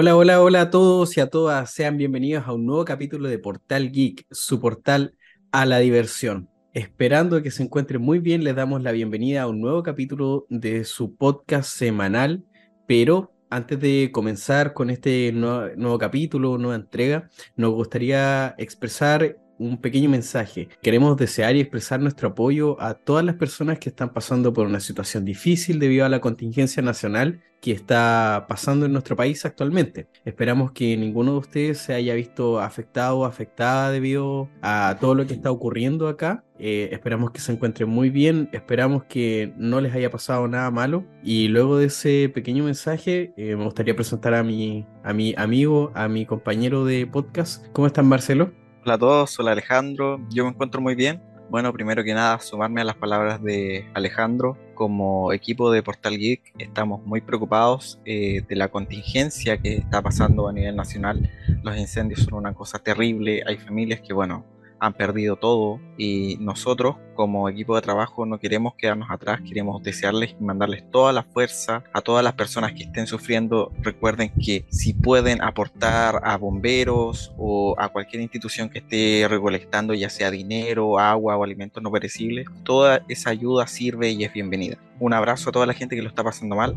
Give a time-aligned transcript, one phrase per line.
[0.00, 1.72] Hola, hola, hola a todos y a todas.
[1.72, 5.16] Sean bienvenidos a un nuevo capítulo de Portal Geek, su portal
[5.50, 6.48] a la diversión.
[6.72, 10.84] Esperando que se encuentren muy bien, les damos la bienvenida a un nuevo capítulo de
[10.84, 12.44] su podcast semanal.
[12.86, 20.08] Pero antes de comenzar con este nuevo, capítulo, nueva entrega, nos gustaría expresar un pequeño
[20.08, 20.68] mensaje.
[20.82, 24.80] Queremos desear y expresar nuestro apoyo a todas las personas que están pasando por una
[24.80, 30.06] situación difícil debido a la contingencia nacional que está pasando en nuestro país actualmente.
[30.24, 35.26] Esperamos que ninguno de ustedes se haya visto afectado o afectada debido a todo lo
[35.26, 36.44] que está ocurriendo acá.
[36.60, 41.04] Eh, esperamos que se encuentren muy bien, esperamos que no les haya pasado nada malo.
[41.22, 45.90] Y luego de ese pequeño mensaje, eh, me gustaría presentar a mi, a mi amigo,
[45.94, 47.66] a mi compañero de podcast.
[47.72, 48.52] ¿Cómo están, Marcelo?
[48.88, 51.22] Hola a todos, hola Alejandro, yo me encuentro muy bien.
[51.50, 54.56] Bueno, primero que nada, sumarme a las palabras de Alejandro.
[54.74, 60.48] Como equipo de Portal Geek estamos muy preocupados eh, de la contingencia que está pasando
[60.48, 61.30] a nivel nacional.
[61.62, 64.46] Los incendios son una cosa terrible, hay familias que, bueno,
[64.80, 70.36] han perdido todo y nosotros como equipo de trabajo no queremos quedarnos atrás, queremos desearles
[70.38, 73.72] y mandarles toda la fuerza a todas las personas que estén sufriendo.
[73.82, 80.10] Recuerden que si pueden aportar a bomberos o a cualquier institución que esté recolectando ya
[80.10, 84.78] sea dinero, agua o alimentos no perecibles, toda esa ayuda sirve y es bienvenida.
[85.00, 86.76] Un abrazo a toda la gente que lo está pasando mal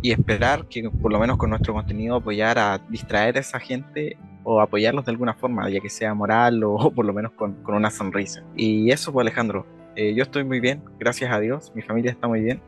[0.00, 4.16] y esperar que por lo menos con nuestro contenido apoyar a distraer a esa gente
[4.44, 7.74] o apoyarlos de alguna forma, ya que sea moral o, por lo menos con, con,
[7.74, 8.42] una sonrisa.
[8.56, 12.28] Y eso, pues Alejandro, eh, yo estoy muy bien, gracias a Dios, mi familia está
[12.28, 12.60] muy bien.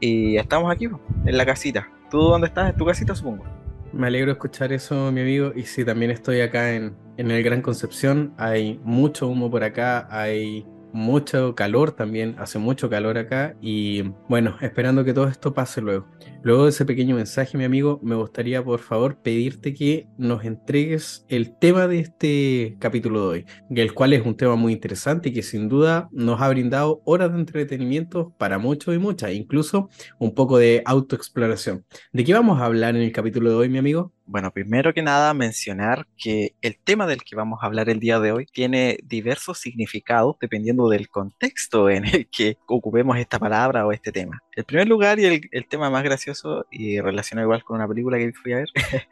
[0.00, 1.88] Y estamos aquí, pues, en la casita.
[2.10, 2.70] ¿Tú dónde estás?
[2.70, 3.44] ¿En tu casita, supongo?
[3.92, 5.52] Me alegro escuchar eso, mi amigo.
[5.54, 8.32] Y sí, también estoy acá en, en el Gran Concepción.
[8.36, 14.56] Hay mucho humo por acá, hay mucho calor también, hace mucho calor acá y bueno,
[14.60, 16.06] esperando que todo esto pase luego.
[16.42, 21.24] Luego de ese pequeño mensaje, mi amigo, me gustaría por favor pedirte que nos entregues
[21.28, 25.32] el tema de este capítulo de hoy, el cual es un tema muy interesante y
[25.32, 30.34] que sin duda nos ha brindado horas de entretenimiento para muchos y muchas, incluso un
[30.34, 31.84] poco de autoexploración.
[32.12, 34.12] ¿De qué vamos a hablar en el capítulo de hoy, mi amigo?
[34.30, 38.20] Bueno, primero que nada mencionar que el tema del que vamos a hablar el día
[38.20, 43.92] de hoy tiene diversos significados dependiendo del contexto en el que ocupemos esta palabra o
[43.92, 44.42] este tema.
[44.52, 48.30] El primer lugar y el, tema más gracioso y relacionado igual con una película que
[48.34, 48.68] fui a ver,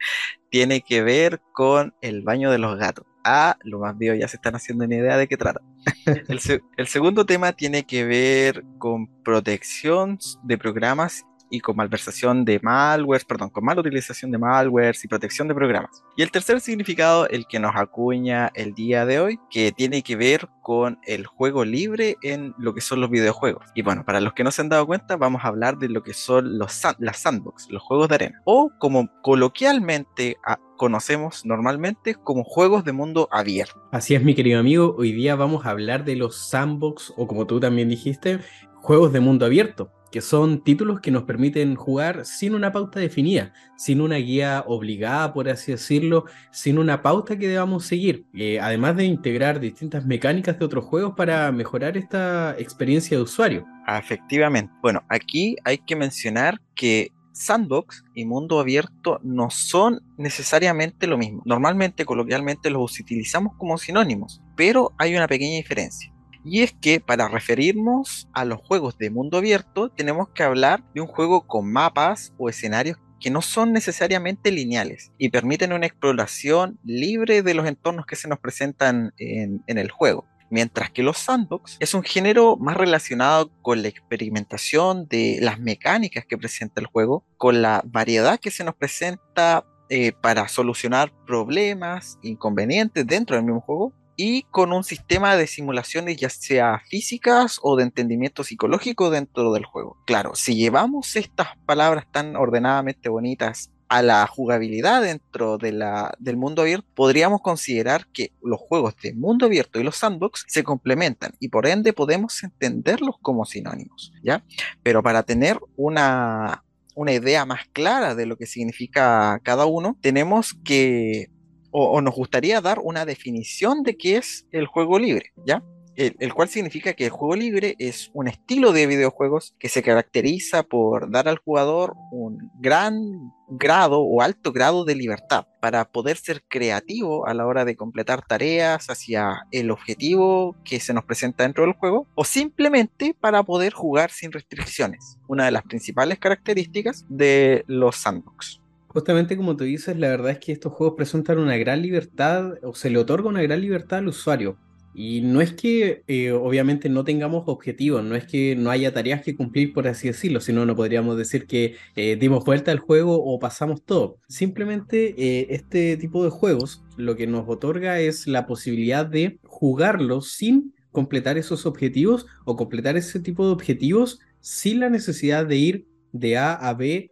[0.51, 3.07] tiene que ver con el baño de los gatos.
[3.23, 5.61] Ah, lo más veo, ya se están haciendo una idea de qué trata.
[6.05, 6.39] El,
[6.77, 13.25] el segundo tema tiene que ver con protección de programas y con malversación de malwares,
[13.25, 16.03] perdón, con mala utilización de malwares y protección de programas.
[16.15, 20.15] Y el tercer significado, el que nos acuña el día de hoy, que tiene que
[20.15, 23.65] ver con el juego libre en lo que son los videojuegos.
[23.73, 26.03] Y bueno, para los que no se han dado cuenta, vamos a hablar de lo
[26.03, 30.37] que son los las sandbox, los juegos de arena, o como coloquialmente
[30.77, 33.81] conocemos normalmente como juegos de mundo abierto.
[33.91, 37.47] Así es, mi querido amigo, hoy día vamos a hablar de los sandbox, o como
[37.47, 38.39] tú también dijiste,
[38.75, 43.53] juegos de mundo abierto que son títulos que nos permiten jugar sin una pauta definida,
[43.75, 48.95] sin una guía obligada, por así decirlo, sin una pauta que debamos seguir, eh, además
[48.95, 53.65] de integrar distintas mecánicas de otros juegos para mejorar esta experiencia de usuario.
[53.87, 54.73] Efectivamente.
[54.81, 61.43] Bueno, aquí hay que mencionar que sandbox y mundo abierto no son necesariamente lo mismo.
[61.45, 66.11] Normalmente, coloquialmente, los utilizamos como sinónimos, pero hay una pequeña diferencia.
[66.49, 71.01] Y es que para referirnos a los juegos de mundo abierto tenemos que hablar de
[71.01, 76.79] un juego con mapas o escenarios que no son necesariamente lineales y permiten una exploración
[76.85, 80.25] libre de los entornos que se nos presentan en, el juego.
[80.49, 86.25] Mientras que los sandbox es un género más relacionado con la experimentación de las mecánicas
[86.25, 92.17] que presenta el juego, con la variedad que se nos presenta eh, para solucionar problemas,
[92.21, 97.77] inconvenientes dentro del mismo juego, y con un sistema de simulaciones ya sea físicas o
[97.77, 99.97] de entendimiento psicológico dentro del juego.
[100.05, 106.35] Claro, si llevamos estas palabras tan ordenadamente bonitas a la jugabilidad dentro de la, del
[106.35, 111.33] mundo abierto, podríamos considerar que los juegos de mundo abierto y los sandbox se complementan
[111.39, 114.43] y por ende podemos entenderlos como sinónimos, ¿ya?
[114.83, 116.63] Pero para tener una,
[116.95, 121.29] una idea más clara de lo que significa cada uno, tenemos que
[121.79, 125.63] o, nos gustaría dar una definición de qué es el juego libre, ¿ya?
[125.95, 130.61] El, cual significa que el juego libre es un estilo de videojuegos que se caracteriza
[130.61, 136.43] por dar al jugador un gran grado o alto grado de libertad para poder ser
[136.47, 141.63] creativo a la hora de completar tareas hacia el objetivo que se nos presenta dentro
[141.63, 147.63] del juego o simplemente para poder jugar sin restricciones, una de las principales características de
[147.65, 148.61] los sandbox.
[148.97, 152.73] Justamente como tú dices, la verdad es que estos juegos presentan una gran libertad o
[152.73, 154.57] se le otorga una gran libertad al usuario.
[154.95, 159.21] Y no es que eh, obviamente no tengamos objetivos, no es que no haya tareas
[159.21, 163.23] que cumplir, por así decirlo, sino no podríamos decir que eh, dimos vuelta al juego
[163.23, 164.17] o pasamos todo.
[164.27, 170.31] Simplemente eh, este tipo de juegos lo que nos otorga es la posibilidad de jugarlos
[170.31, 175.87] sin completar esos objetivos o completar ese tipo de objetivos sin la necesidad de ir
[176.13, 177.11] de A a B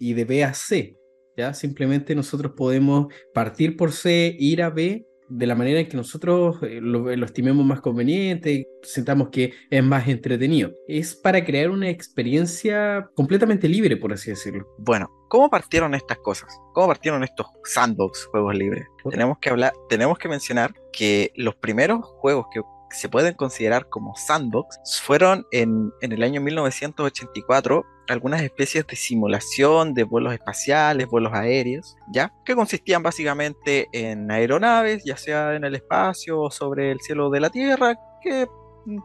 [0.00, 0.96] y de B a C.
[1.36, 1.54] ¿ya?
[1.54, 6.56] Simplemente nosotros podemos partir por C, ir a B de la manera en que nosotros
[6.62, 10.72] eh, lo, estimemos más conveniente, sentamos que es más entretenido.
[10.86, 14.66] Es para crear una experiencia completamente libre, por así decirlo.
[14.78, 16.54] Bueno, ¿cómo partieron estas cosas?
[16.74, 18.86] ¿Cómo partieron estos sandbox, juegos libres?
[19.08, 22.60] Tenemos que hablar, tenemos que mencionar que los primeros juegos que
[22.92, 29.94] se pueden considerar como sandbox fueron en, en el año 1984 algunas especies de simulación
[29.94, 32.32] de vuelos espaciales, vuelos aéreos, ¿ya?
[32.44, 37.40] Que consistían básicamente en aeronaves, ya sea en el espacio o sobre el cielo de
[37.40, 38.46] la Tierra, que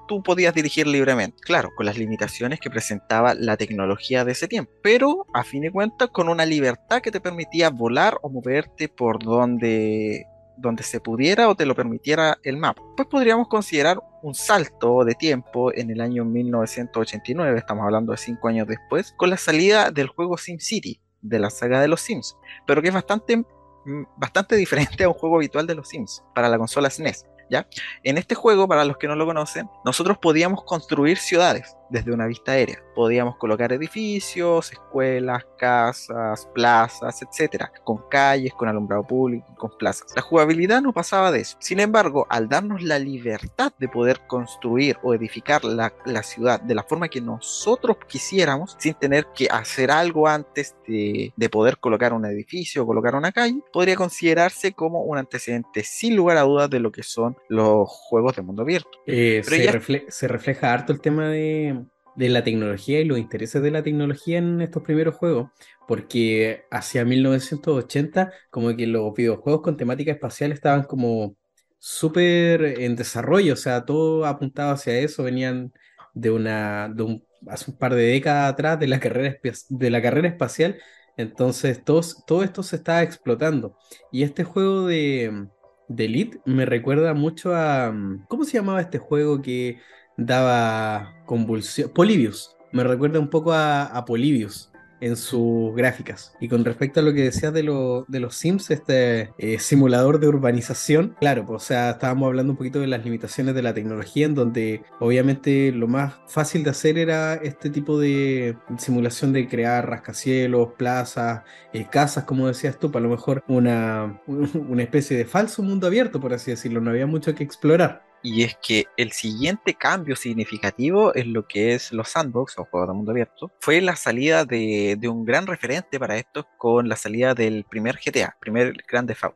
[0.08, 4.72] tú podías dirigir libremente, claro, con las limitaciones que presentaba la tecnología de ese tiempo,
[4.82, 9.20] pero a fin de cuentas con una libertad que te permitía volar o moverte por
[9.20, 10.26] donde
[10.58, 12.82] donde se pudiera o te lo permitiera el mapa.
[12.96, 18.48] Pues podríamos considerar un salto de tiempo en el año 1989, estamos hablando de cinco
[18.48, 22.82] años después, con la salida del juego SimCity, de la saga de los Sims, pero
[22.82, 26.58] que es bastante, mm, bastante diferente a un juego habitual de los Sims para la
[26.58, 27.26] consola SNES.
[27.50, 27.68] ¿ya?
[28.04, 32.28] En este juego, para los que no lo conocen, nosotros podíamos construir ciudades desde una
[32.28, 32.82] vista aérea.
[32.96, 40.08] Podíamos colocar edificios, escuelas, casas, plazas, etcétera, con calles, con alumbrado público, con plazas.
[40.16, 41.58] La jugabilidad no pasaba de eso.
[41.60, 45.92] Sin embargo, al darnos la libertad de poder construir o edificar la,
[46.24, 51.50] ciudad de la forma que nosotros quisiéramos, sin tener que hacer algo antes de, de
[51.50, 56.38] poder colocar un edificio o colocar una calle, podría considerarse como un antecedente sin lugar
[56.38, 58.90] a dudas de lo que son los juegos de mundo abierto.
[59.06, 61.77] Eh, se, se refleja harto el tema de
[62.18, 65.52] de la tecnología y los intereses de la tecnología en estos primeros juegos,
[65.88, 71.36] porque hacia 1980 como que los videojuegos con temática espacial estaban como
[71.80, 75.72] súper en desarrollo, o sea, todo apuntado hacia eso, venían
[76.14, 79.38] de una, de un, hace un par de décadas atrás de la carrera,
[79.70, 80.78] de la carrera espacial,
[81.18, 83.78] entonces todo esto se estaba explotando.
[84.12, 85.48] Y este juego de,
[85.88, 87.94] de Elite me recuerda mucho a,
[88.28, 89.80] ¿cómo se llamaba este juego que
[90.18, 91.90] daba convulsión.
[91.94, 92.56] Polybius.
[92.72, 96.34] Me recuerda un poco a, a Polybius en sus gráficas.
[96.40, 97.62] Y con respecto a lo que decías de,
[98.08, 102.58] de los Sims, este eh, simulador de urbanización, claro, pues, o sea, estábamos hablando un
[102.58, 106.98] poquito de las limitaciones de la tecnología, en donde obviamente lo más fácil de hacer
[106.98, 111.44] era este tipo de simulación de crear rascacielos, plazas,
[111.74, 116.20] eh, casas, como decías tú, para lo mejor una, una especie de falso mundo abierto,
[116.20, 121.16] por así decirlo, no había mucho que explorar y es que el siguiente cambio significativo
[121.16, 125.00] en lo que es los sandbox o juegos de mundo abierto fue la salida de,
[125.08, 129.36] un gran referente para esto con la salida del primer GTA, primer Grand Theft.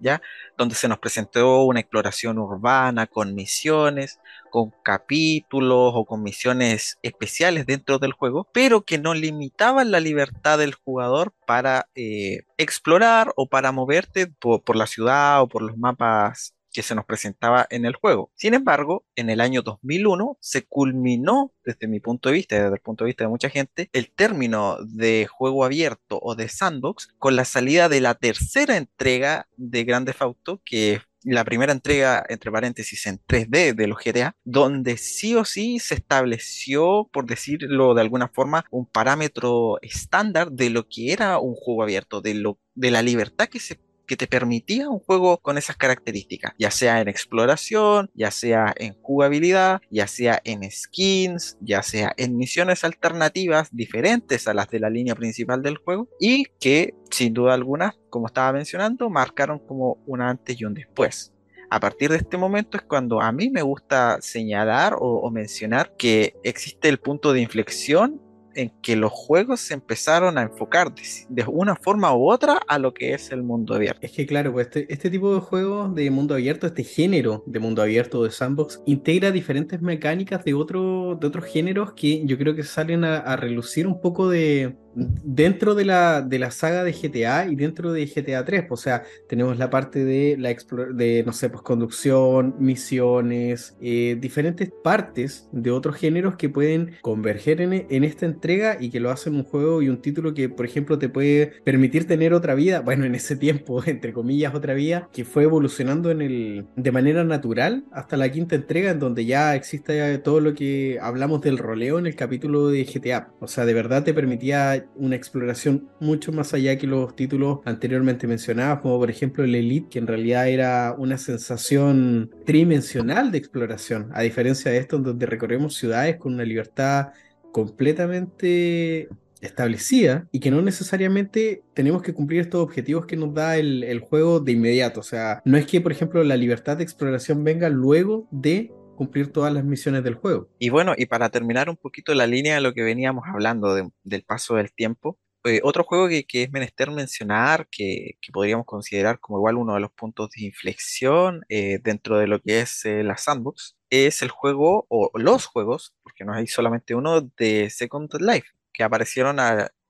[0.00, 0.20] ¿Ya?
[0.58, 4.18] Donde se nos presentó una exploración urbana con misiones,
[4.50, 10.58] con capítulos o con misiones especiales dentro del juego, pero que no limitaban la libertad
[10.58, 16.54] del jugador para eh, explorar o para moverte por, la ciudad o por los mapas
[16.74, 18.30] que se nos presentaba en el juego.
[18.34, 22.74] Sin embargo, en el año 2001 se culminó, desde mi punto de vista y desde
[22.74, 27.14] el punto de vista de mucha gente, el término de juego abierto o de sandbox
[27.18, 32.24] con la salida de la tercera entrega de Grand Theft Auto, que la primera entrega,
[32.28, 37.94] entre paréntesis, en 3D de los GTA, donde sí o sí se estableció, por decirlo
[37.94, 42.58] de alguna forma, un parámetro estándar de lo que era un juego abierto, de, lo,
[42.74, 47.00] de la libertad que se que te permitía un juego con esas características, ya sea
[47.00, 53.68] en exploración, ya sea en jugabilidad, ya sea en skins, ya sea en misiones alternativas
[53.72, 58.26] diferentes a las de la línea principal del juego y que sin duda alguna, como
[58.26, 61.32] estaba mencionando, marcaron como un antes y un después.
[61.70, 65.96] A partir de este momento es cuando a mí me gusta señalar o, o mencionar
[65.96, 68.20] que existe el punto de inflexión
[68.54, 72.94] en que los juegos se empezaron a enfocar de, una forma u otra a lo
[72.94, 74.00] que es el mundo abierto.
[74.02, 77.58] Es que claro, pues este, este tipo de juegos de mundo abierto, este género de
[77.58, 82.54] mundo abierto de sandbox, integra diferentes mecánicas de, otro, de otros géneros que yo creo
[82.54, 87.46] que salen a, relucir un poco de, dentro de la, de la saga de GTA
[87.46, 88.64] y dentro de GTA 3.
[88.70, 90.54] O sea, tenemos la parte de la
[90.94, 97.60] de, no sé, pues conducción, misiones, eh, diferentes partes de otros géneros que pueden converger
[97.60, 100.66] en, en, esta entrega y que lo hacen un juego y un título que, por
[100.66, 102.82] ejemplo, te puede permitir tener otra vida.
[102.94, 107.24] Bueno, en ese tiempo, entre comillas, otra vida que fue evolucionando en el, de manera
[107.24, 111.98] natural hasta la quinta entrega, en donde ya existe todo lo que hablamos del roleo
[111.98, 113.32] en el capítulo de GTA.
[113.40, 118.26] O sea, de verdad te permitía una exploración mucho más allá que los títulos anteriormente
[118.26, 124.10] mencionados, como por ejemplo el Elite, que en realidad era una sensación tridimensional de exploración,
[124.12, 127.08] a diferencia de esto, donde recorremos ciudades con una libertad
[127.52, 129.08] completamente
[129.40, 134.40] establecida y que no necesariamente tenemos que cumplir estos objetivos que nos da el, juego
[134.40, 135.00] de inmediato.
[135.00, 139.32] O sea, no es que, por ejemplo, la libertad de exploración venga luego de cumplir
[139.32, 140.48] todas las misiones del juego.
[140.58, 144.22] Y bueno, y para terminar un poquito la línea de lo que veníamos hablando del
[144.24, 149.56] paso del tiempo, eh, otro juego que, es menester mencionar, que, podríamos considerar como igual
[149.56, 153.76] uno de los puntos de inflexión eh, dentro de lo que es eh, la sandbox,
[153.90, 158.84] es el juego o los juegos, porque no hay solamente uno, de Second Life, que
[158.84, 159.38] aparecieron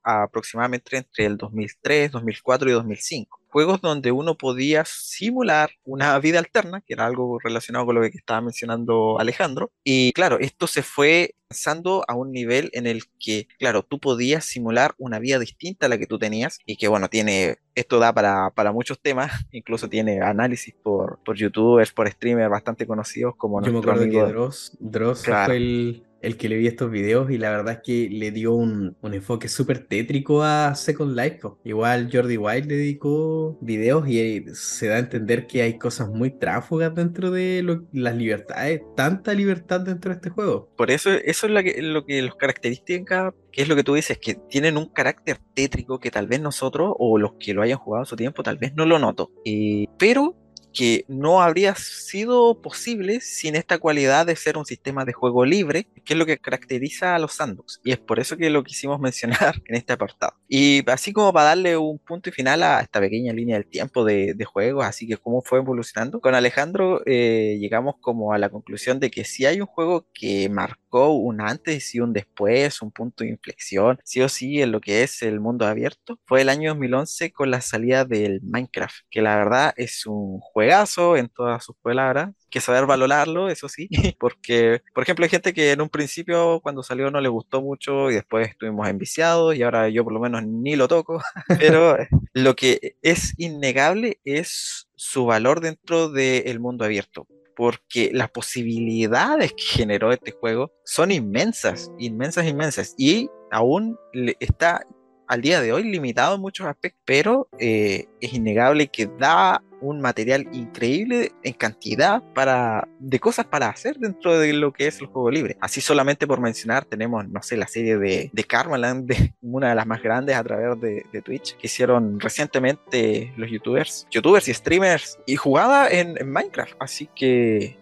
[0.03, 6.81] aproximadamente entre el 2003, 2004 y 2005 juegos donde uno podía simular una vida alterna,
[6.81, 9.71] que era algo relacionado con lo que estaba mencionando Alejandro.
[9.81, 14.43] Y claro, esto se fue avanzando a un nivel en el que, claro, tú podías
[14.43, 18.11] simular una vida distinta a la que tú tenías y que, bueno, tiene, esto da
[18.11, 23.63] para, para muchos temas, incluso tiene análisis por, por youtubers, por streamers bastante conocidos como
[23.63, 27.37] Yo me acuerdo que Dross, Dross fue el, el que le vi estos videos y
[27.37, 31.41] la verdad es que le dio un, un enfoque súper tétrico a Second Life.
[31.63, 36.31] Igual Jordi Wild le dedicó videos y se da a entender que hay cosas muy
[36.31, 40.69] tráfugas dentro de las libertades, tanta libertad dentro de este juego.
[40.75, 43.93] Por eso, eso es lo que, lo que los características, que es lo que tú
[43.93, 47.77] dices, que tienen un carácter tétrico que tal vez nosotros o los que lo hayan
[47.77, 49.31] jugado a su tiempo tal vez no lo noto.
[49.45, 50.35] Eh, pero
[50.75, 55.87] que no habría sido posible sin esta cualidad de ser un sistema de juego libre,
[56.03, 57.79] que es lo que caracteriza a los sandbox.
[57.83, 60.33] Y es por eso que lo quisimos mencionar en este apartado.
[60.47, 64.03] Y así como para darle un punto y final a esta pequeña línea del tiempo
[64.03, 68.49] de, de juegos, así que cómo fue evolucionando, con Alejandro eh, llegamos como a la
[68.49, 72.91] conclusión de que si hay un juego que marcó un antes y un después, un
[72.91, 76.49] punto de inflexión, sí o sí en lo que es el mundo abierto, fue el
[76.49, 80.75] año 2011 con la salida del Minecraft, que la verdad es un juego
[81.15, 83.87] en todas sus palabras, que saber valorarlo, eso sí,
[84.19, 88.09] porque, por ejemplo, hay gente que en un principio cuando salió no le gustó mucho
[88.11, 91.21] y después estuvimos enviciados y ahora yo por lo menos ni lo toco,
[91.59, 91.97] pero
[92.33, 99.63] lo que es innegable es su valor dentro del mundo abierto porque las posibilidades que
[99.63, 102.95] generó este juego son inmensas, inmensas, inmensas.
[102.97, 103.97] Y aún
[104.39, 104.81] está
[105.27, 110.01] al día de hoy limitado en muchos aspectos, pero eh, es innegable que da un
[110.01, 115.07] material increíble en cantidad para, de cosas para hacer dentro de lo que es el
[115.07, 115.57] juego libre.
[115.61, 119.11] Así solamente por mencionar, tenemos, no sé, la serie de, de Karmaland,
[119.41, 124.07] una de las más grandes a través de, de, Twitch, que hicieron recientemente los youtubers,
[124.09, 126.75] youtubers y streamers, y jugada en, Minecraft.
[126.79, 127.77] Así que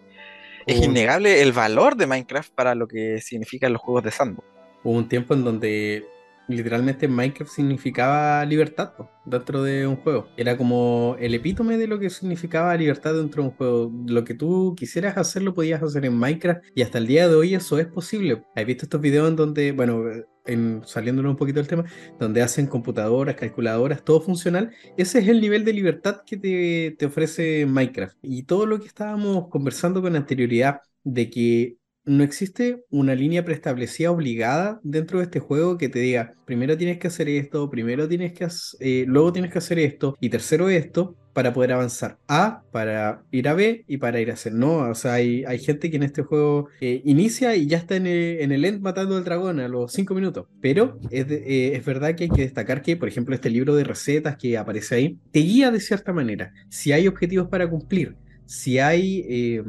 [0.66, 4.46] es innegable el valor de Minecraft para lo que significan los juegos de sandbox.
[4.82, 6.06] Hubo un tiempo en donde
[6.48, 8.92] literalmente Minecraft significaba libertad
[9.24, 10.28] dentro de un juego.
[10.36, 13.92] Era como el epítome de lo que significaba libertad dentro de un juego.
[14.06, 17.34] Lo que tú quisieras hacer lo podías hacer en Minecraft y hasta el día de
[17.34, 18.44] hoy eso es posible.
[18.54, 20.04] ¿Has visto estos videos en donde, bueno,
[20.46, 21.84] en, saliéndonos un poquito del tema,
[22.18, 24.70] donde hacen computadoras, calculadoras, todo funcional?
[24.96, 28.16] Ese es el nivel de libertad que te, te ofrece Minecraft.
[28.22, 34.10] Y todo lo que estábamos conversando con anterioridad de que no existe una línea preestablecida
[34.10, 38.32] obligada dentro de este juego que te diga, primero tienes que hacer esto, primero tienes
[38.32, 38.46] que
[38.80, 43.48] eh, luego tienes que hacer esto y tercero esto para poder avanzar A, para ir
[43.48, 44.52] a B y para ir a C.
[44.52, 47.96] No, o sea, hay, hay gente que en este juego eh, inicia y ya está
[47.96, 50.46] en el, end matando al dragón a los 5 minutos.
[50.60, 53.82] Pero es, eh, es verdad que hay que destacar que, por ejemplo, este libro de
[53.82, 56.52] recetas que aparece ahí, te guía de cierta manera.
[56.68, 58.14] Si hay objetivos para cumplir,
[58.46, 59.60] si hay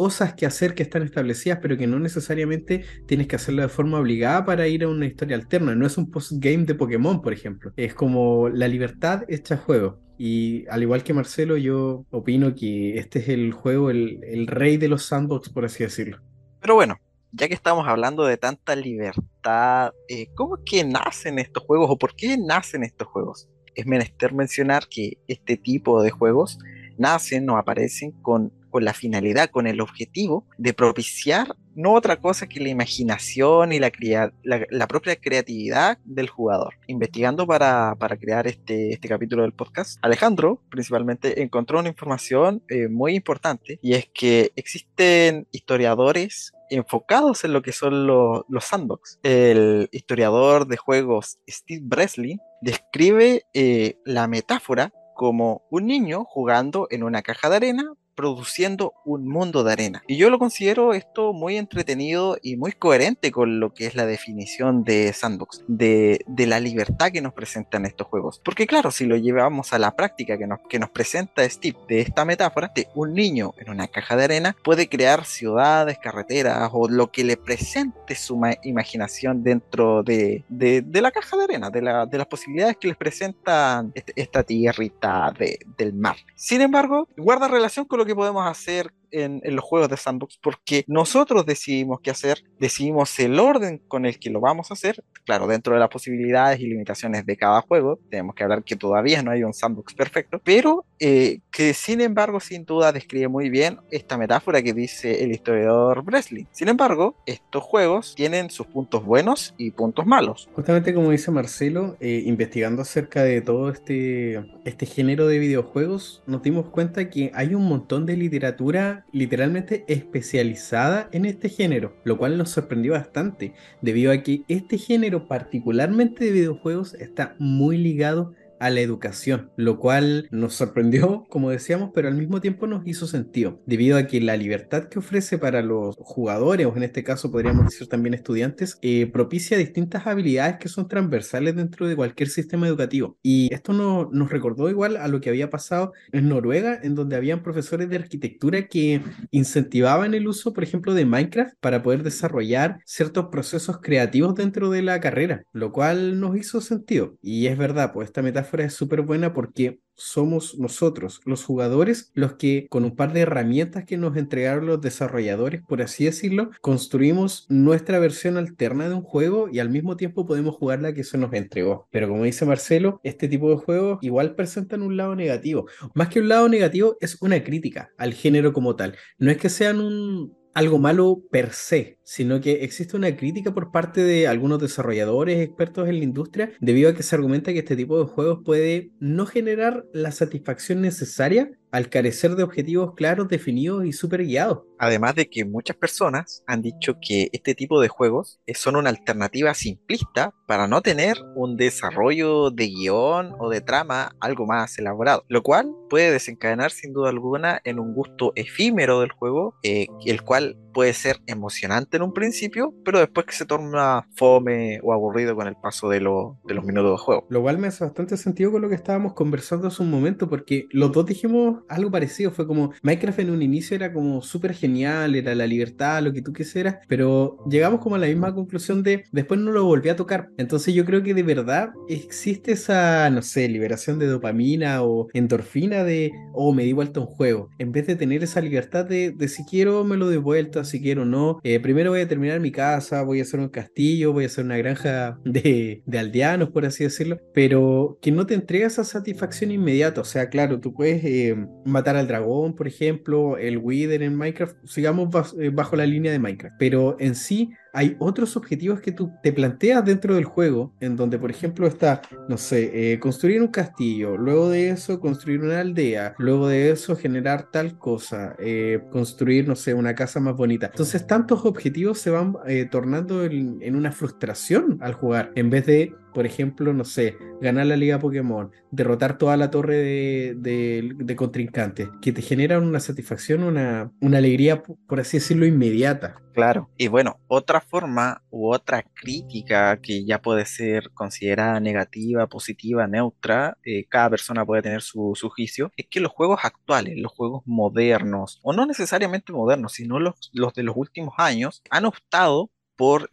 [0.00, 3.98] cosas que hacer que están establecidas, pero que no necesariamente tienes que hacerlo de forma
[3.98, 5.74] obligada para ir a una historia alterna.
[5.74, 7.74] No es un postgame de Pokémon, por ejemplo.
[7.76, 10.00] Es como la libertad hecha juego.
[10.16, 14.88] Y al igual que Marcelo, yo opino que este es el juego, el, rey de
[14.88, 16.18] los sandbox, por así decirlo.
[16.62, 16.96] Pero bueno,
[17.32, 21.98] ya que estamos hablando de tanta libertad, eh, ¿cómo es que nacen estos juegos o
[21.98, 23.50] por qué nacen estos juegos?
[23.74, 26.58] Es menester mencionar que este tipo de juegos
[26.96, 32.48] nacen o aparecen con con la finalidad, con el objetivo de propiciar no otra cosa
[32.48, 36.74] que la imaginación y la, propia creatividad del jugador.
[36.86, 43.14] Investigando para, crear este, este, capítulo del podcast, Alejandro principalmente encontró una información eh, muy
[43.14, 49.18] importante y es que existen historiadores enfocados en lo que son los, los sandbox.
[49.22, 57.02] El historiador de juegos Steve Breslin describe eh, la metáfora como un niño jugando en
[57.02, 60.02] una caja de arena produciendo un mundo de arena.
[60.06, 64.04] Y yo lo considero esto muy entretenido y muy coherente con lo que es la
[64.04, 68.42] definición de Sandbox, de, la libertad que nos presentan estos juegos.
[68.44, 72.02] Porque claro, si lo llevamos a la práctica que nos, que nos presenta Steve de
[72.02, 76.90] esta metáfora, de un niño en una caja de arena puede crear ciudades, carreteras o
[76.90, 80.44] lo que le presente su imaginación dentro de,
[80.92, 85.32] la caja de arena, de, las posibilidades que les presentan este, esta tierrita
[85.78, 86.16] del mar.
[86.34, 90.84] Sin embargo, guarda relación con lo que podemos hacer en, los juegos de sandbox porque
[90.86, 95.46] nosotros decidimos qué hacer, decidimos el orden con el que lo vamos a hacer, claro,
[95.46, 99.30] dentro de las posibilidades y limitaciones de cada juego, tenemos que hablar que todavía no
[99.30, 104.18] hay un sandbox perfecto, pero eh, que sin embargo sin duda describe muy bien esta
[104.18, 106.46] metáfora que dice el historiador Breslin.
[106.52, 110.48] Sin embargo, estos juegos tienen sus puntos buenos y puntos malos.
[110.54, 116.42] Justamente como dice Marcelo, eh, investigando acerca de todo este, este género de videojuegos, nos
[116.42, 122.38] dimos cuenta que hay un montón de literatura literalmente especializada en este género, lo cual
[122.38, 128.70] nos sorprendió bastante, debido a que este género particularmente de videojuegos está muy ligado a
[128.70, 133.60] la educación, lo cual nos sorprendió, como decíamos, pero al mismo tiempo nos hizo sentido,
[133.66, 137.64] debido a que la libertad que ofrece para los jugadores, o en este caso podríamos
[137.64, 143.16] decir también estudiantes, eh, propicia distintas habilidades que son transversales dentro de cualquier sistema educativo.
[143.22, 147.16] Y esto no, nos recordó igual a lo que había pasado en Noruega, en donde
[147.16, 152.78] habían profesores de arquitectura que incentivaban el uso, por ejemplo, de Minecraft para poder desarrollar
[152.84, 157.16] ciertos procesos creativos dentro de la carrera, lo cual nos hizo sentido.
[157.22, 162.34] Y es verdad, pues esta metáfora es súper buena porque somos nosotros, los jugadores, los
[162.34, 167.46] que con un par de herramientas que nos entregaron los desarrolladores, por así decirlo, construimos
[167.50, 171.18] nuestra versión alterna de un juego y al mismo tiempo podemos jugar la que se
[171.18, 171.86] nos entregó.
[171.90, 175.66] Pero como dice Marcelo, este tipo de juegos igual presentan un lado negativo.
[175.94, 178.96] Más que un lado negativo, es una crítica al género como tal.
[179.18, 183.70] No es que sean un, algo malo per se, sino que existe una crítica por
[183.70, 187.76] parte de algunos desarrolladores expertos en la industria debido a que se argumenta que este
[187.76, 193.84] tipo de juegos puede no generar la satisfacción necesaria al carecer de objetivos claros, definidos
[193.84, 194.62] y súper guiados.
[194.78, 199.54] Además de que muchas personas han dicho que este tipo de juegos son una alternativa
[199.54, 205.42] simplista para no tener un desarrollo de guion o de trama algo más elaborado, lo
[205.42, 210.56] cual puede desencadenar sin duda alguna en un gusto efímero del juego, eh, el cual
[210.72, 215.46] puede ser emocionante en un principio, pero después que se torna fome o aburrido con
[215.46, 217.26] el paso de, los minutos de juego.
[217.28, 220.66] Lo cual me hace bastante sentido con lo que estábamos conversando hace un momento, porque
[220.70, 225.14] los dos dijimos algo parecido, fue como Minecraft en un inicio era como súper genial,
[225.14, 229.04] era la libertad, lo que tú quisieras, pero llegamos como a la misma conclusión de
[229.12, 230.30] después no lo volví a tocar.
[230.36, 235.84] Entonces yo creo que de verdad existe esa, no sé, liberación de dopamina o endorfina
[235.84, 239.28] de, oh, me di vuelta un juego, en vez de tener esa libertad de, de
[239.28, 241.40] si quiero me lo de vuelta si quiero o no.
[241.42, 244.44] Eh, primero voy a terminar mi casa, voy a hacer un castillo, voy a hacer
[244.44, 250.00] una granja de, aldeanos, por así decirlo, pero que no te entrega esa satisfacción inmediata.
[250.00, 254.56] O sea, claro, tú puedes eh, matar al dragón, por ejemplo, el Wither en Minecraft,
[254.64, 259.12] sigamos eh, bajo la línea de Minecraft, pero en sí hay otros objetivos que tú
[259.22, 263.48] te planteas dentro del juego, en donde, por ejemplo, está, no sé, eh, construir un
[263.48, 269.46] castillo, luego de eso construir una aldea, luego de eso generar tal cosa, eh, construir,
[269.46, 270.66] no sé, una casa más bonita.
[270.66, 275.94] Entonces, tantos objetivos se van eh, tornando en, una frustración al jugar, en vez de
[276.12, 281.88] por ejemplo, no sé, ganar la liga Pokémon, derrotar toda la torre de, de, contrincantes,
[282.00, 286.16] que te generan una satisfacción, una, una alegría, por así decirlo, inmediata.
[286.32, 292.86] Claro, y bueno, otra forma u otra crítica que ya puede ser considerada negativa, positiva,
[292.86, 297.42] neutra, eh, cada persona puede tener su, juicio, es que los juegos actuales, los juegos
[297.46, 303.08] modernos, o no necesariamente modernos, sino los, los de los últimos años, han optado por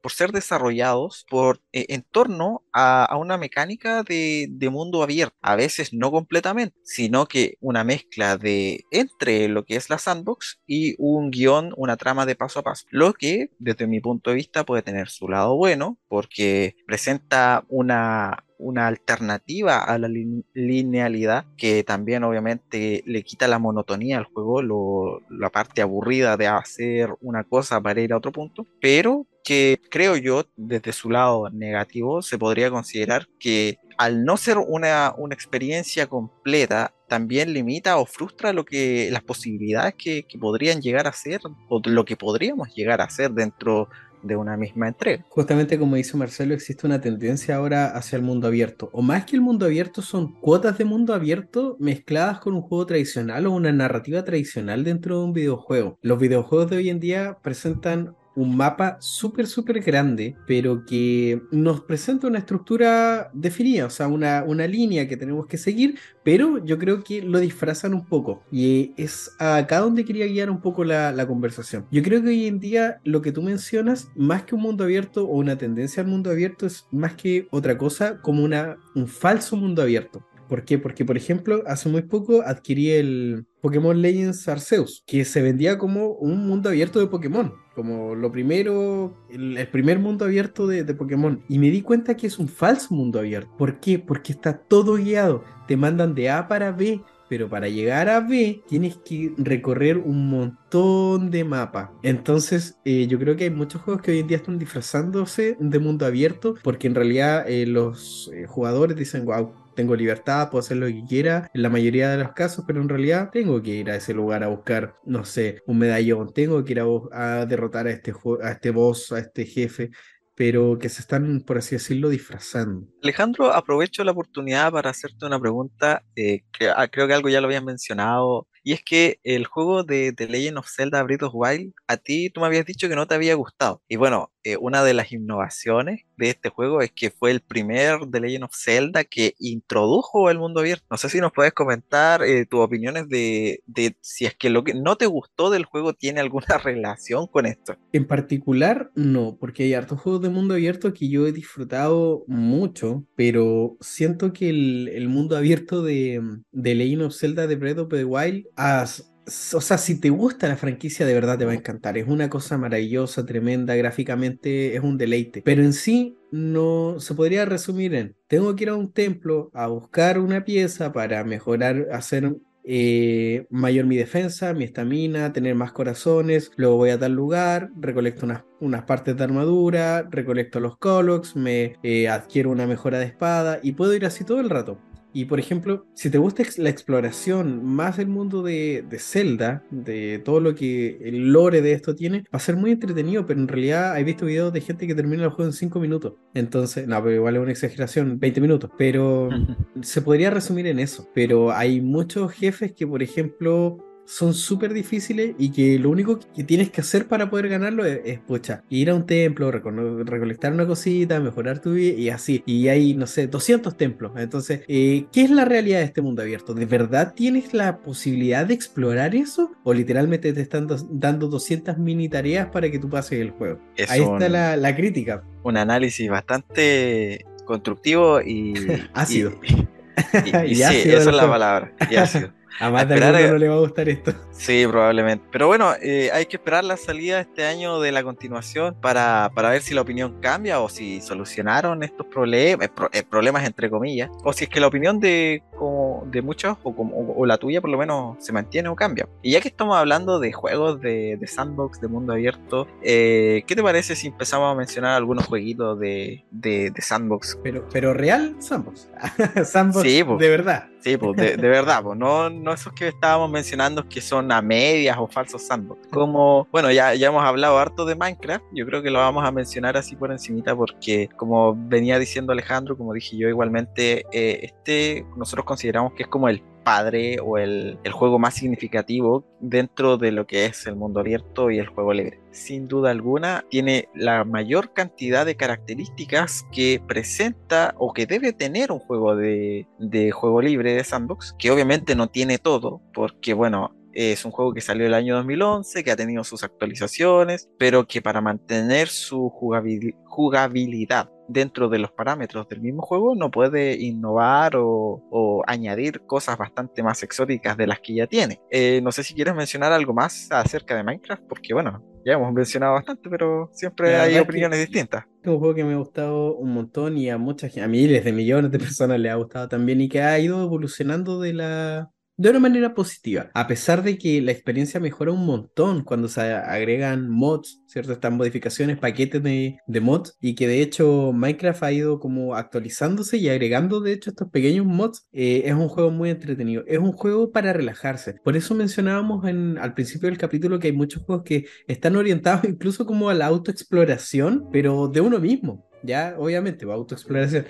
[0.00, 5.36] por ser desarrollados por, eh, en torno a, una mecánica de, mundo abierto.
[5.40, 10.60] A veces no completamente, sino que una mezcla de entre lo que es la sandbox
[10.66, 12.86] y un guion, una trama de paso a paso.
[12.90, 18.44] Lo que, desde mi punto de vista, puede tener su lado bueno, porque presenta una
[18.58, 25.50] una alternativa a la linealidad que también obviamente le quita la monotonía al juego, la
[25.50, 30.44] parte aburrida de hacer una cosa para ir a otro punto, pero que creo yo
[30.56, 36.94] desde su lado negativo se podría considerar que al no ser una, una experiencia completa,
[37.08, 41.80] también limita o frustra lo que, las posibilidades que, que podrían llegar a ser o
[41.84, 43.88] lo que podríamos llegar a ser dentro
[44.22, 45.24] de una misma entrega.
[45.28, 48.90] Justamente como dice Marcelo, existe una tendencia ahora hacia el mundo abierto.
[48.92, 52.86] O más que el mundo abierto, son cuotas de mundo abierto mezcladas con un juego
[52.86, 55.98] tradicional o una narrativa tradicional dentro de un videojuego.
[56.02, 61.80] Los videojuegos de hoy en día presentan un mapa súper, súper grande, pero que nos
[61.80, 66.78] presenta una estructura definida, o sea, una, una línea que tenemos que seguir, pero yo
[66.78, 68.44] creo que lo disfrazan un poco.
[68.52, 71.86] Y es acá donde quería guiar un poco la, la conversación.
[71.90, 75.24] Yo creo que hoy en día lo que tú mencionas, más que un mundo abierto
[75.24, 79.56] o una tendencia al mundo abierto, es más que otra cosa, como una, un falso
[79.56, 80.24] mundo abierto.
[80.48, 80.78] ¿Por qué?
[80.78, 86.12] Porque, por ejemplo, hace muy poco adquirí el Pokémon Legends Arceus, que se vendía como
[86.12, 91.42] un mundo abierto de Pokémon, como lo primero, el, primer mundo abierto de, Pokémon.
[91.48, 93.50] Y me di cuenta que es un falso mundo abierto.
[93.56, 93.98] ¿Por qué?
[93.98, 95.44] Porque está todo guiado.
[95.66, 100.30] Te mandan de A para B, pero para llegar a B tienes que recorrer un
[100.30, 101.90] montón de mapas.
[102.02, 105.78] Entonces, eh, yo creo que hay muchos juegos que hoy en día están disfrazándose de
[105.78, 110.76] mundo abierto, porque en realidad eh, los eh, jugadores dicen, wow, tengo libertad, puedo hacer
[110.76, 113.90] lo que quiera en la mayoría de los casos, pero en realidad tengo que ir
[113.90, 116.80] a ese lugar a buscar, no sé, un medallón, tengo que ir
[117.12, 118.12] a, derrotar a este,
[118.42, 119.90] a este boss, a este jefe
[120.34, 122.86] pero que se están, por así decirlo, disfrazando.
[123.02, 127.40] Alejandro, aprovecho la oportunidad para hacerte una pregunta, eh, que, ah, creo que algo ya
[127.40, 131.34] lo habías mencionado y es que el juego de The Legend of Zelda Breath of
[131.34, 133.82] Wild, a ti tú me habías dicho que no te había gustado.
[133.88, 137.98] Y bueno, eh, una de las innovaciones de este juego es que fue el primer
[138.10, 140.86] The Legend of Zelda que introdujo el mundo abierto.
[140.90, 144.64] No sé si nos puedes comentar eh, tus opiniones de, de, si es que lo
[144.64, 147.76] que no te gustó del juego tiene alguna relación con esto.
[147.92, 153.04] En particular, no, porque hay hartos juegos de mundo abierto que yo he disfrutado mucho,
[153.14, 157.88] pero siento que el, el mundo abierto de, de Legend of Zelda de Breath of
[157.88, 161.98] the Wild o sea, si te gusta la franquicia, de verdad te va a encantar.
[161.98, 165.42] Es una cosa maravillosa, tremenda, gráficamente es un deleite.
[165.42, 169.66] Pero en sí no se podría resumir en, tengo que ir a un templo a
[169.66, 176.50] buscar una pieza para mejorar, hacer eh, mayor mi defensa, mi estamina, tener más corazones,
[176.56, 181.76] luego voy a tal lugar, recolecto unas, unas partes de armadura, recolecto los colocs, me
[181.82, 184.78] eh, adquiero una mejora de espada y puedo ir así todo el rato.
[185.18, 190.20] Y por ejemplo, si te gusta la exploración más del mundo de, de, Zelda, de
[190.24, 193.48] todo lo que el lore de esto tiene, va a ser muy entretenido, pero en
[193.48, 196.12] realidad he visto videos de gente que termina el juego en 5 minutos.
[196.34, 198.70] Entonces, no, pero igual es una exageración, 20 minutos.
[198.78, 199.28] Pero
[199.82, 201.08] se podría resumir en eso.
[201.12, 206.42] Pero hay muchos jefes que, por ejemplo, son súper difíciles y que lo único que
[206.42, 211.20] tienes que hacer para poder ganarlo es, pucha, ir a un templo, recolectar una cosita,
[211.20, 212.42] mejorar tu vida y así.
[212.46, 214.12] Y hay, no sé, 200 templos.
[214.16, 216.54] Entonces, eh, ¿qué es la realidad de este mundo abierto?
[216.54, 219.52] ¿De verdad tienes la posibilidad de explorar eso?
[219.62, 223.60] ¿O literalmente te están dando 200 mini tareas para que tú pases el juego?
[223.88, 225.22] Ahí está la, crítica.
[225.42, 228.54] Un análisis bastante constructivo y
[228.94, 229.38] ácido.
[229.44, 231.74] Y, sí, esa es la palabra.
[231.90, 232.32] Y ácido.
[232.60, 234.12] A más de alguno no le va a gustar esto.
[234.32, 235.24] Sí, probablemente.
[235.30, 239.50] Pero bueno, eh, hay que esperar la salida este año de la continuación para, para
[239.50, 244.10] ver si la opinión cambia o si solucionaron estos problemas, eh, eh, problemas entre comillas,
[244.24, 247.60] o si es que la opinión de, como, de muchos o, como, o, la tuya
[247.60, 249.08] por lo menos se mantiene o cambia.
[249.22, 253.62] Y ya que estamos hablando de juegos de, de sandbox, de mundo abierto, ¿qué te
[253.62, 257.38] parece si empezamos a mencionar algunos jueguitos de, de, de sandbox?
[257.42, 258.88] Pero, pero real sandbox.
[259.44, 260.68] sandbox sí, de verdad.
[260.80, 264.96] Sí, pues de, verdad, pues no, no esos que estábamos mencionando que son a medias
[264.98, 265.88] o falsos sandbox.
[265.88, 269.30] Como, bueno, ya, ya hemos hablado harto de Minecraft, yo creo que lo vamos a
[269.30, 275.04] mencionar así por encimita porque como venía diciendo Alejandro, como dije yo igualmente, eh, este
[275.16, 280.26] nosotros consideramos que es como el padre o el, juego más significativo dentro de lo
[280.26, 282.20] que es el mundo abierto y el juego libre.
[282.30, 288.70] Sin duda alguna, tiene la mayor cantidad de características que presenta o que debe tener
[288.70, 293.74] un juego de, de juego libre de sandbox, que obviamente no tiene todo, porque bueno,
[293.92, 298.00] es un juego que salió el año 2011, que ha tenido sus actualizaciones, pero que
[298.00, 305.42] para mantener su jugabilidad dentro de los parámetros del mismo juego no puede innovar o,
[305.46, 308.40] añadir cosas bastante más exóticas de las que ya tiene.
[308.50, 312.32] Eh, no sé si quieres mencionar algo más acerca de Minecraft, porque bueno, ya hemos
[312.32, 315.04] mencionado bastante, pero siempre hay opiniones distintas.
[315.22, 318.12] Es un juego que me ha gustado un montón y a muchas, a miles de
[318.12, 322.30] millones de personas le ha gustado también y que ha ido evolucionando de la, de
[322.30, 327.08] una manera positiva, a pesar de que la experiencia mejora un montón cuando se agregan
[327.08, 327.92] mods, ¿cierto?
[327.92, 333.28] Estas modificaciones, paquetes de, mods, y que de hecho Minecraft ha ido como actualizándose y
[333.28, 335.06] agregando de hecho estos pequeños mods.
[335.12, 338.14] Eh, es un juego muy entretenido, es un juego para relajarse.
[338.24, 342.44] Por eso mencionábamos en, al principio del capítulo que hay muchos juegos que están orientados
[342.48, 345.68] incluso como a la autoexploración, pero de uno mismo.
[345.84, 347.46] Ya, obviamente, va autoexploración.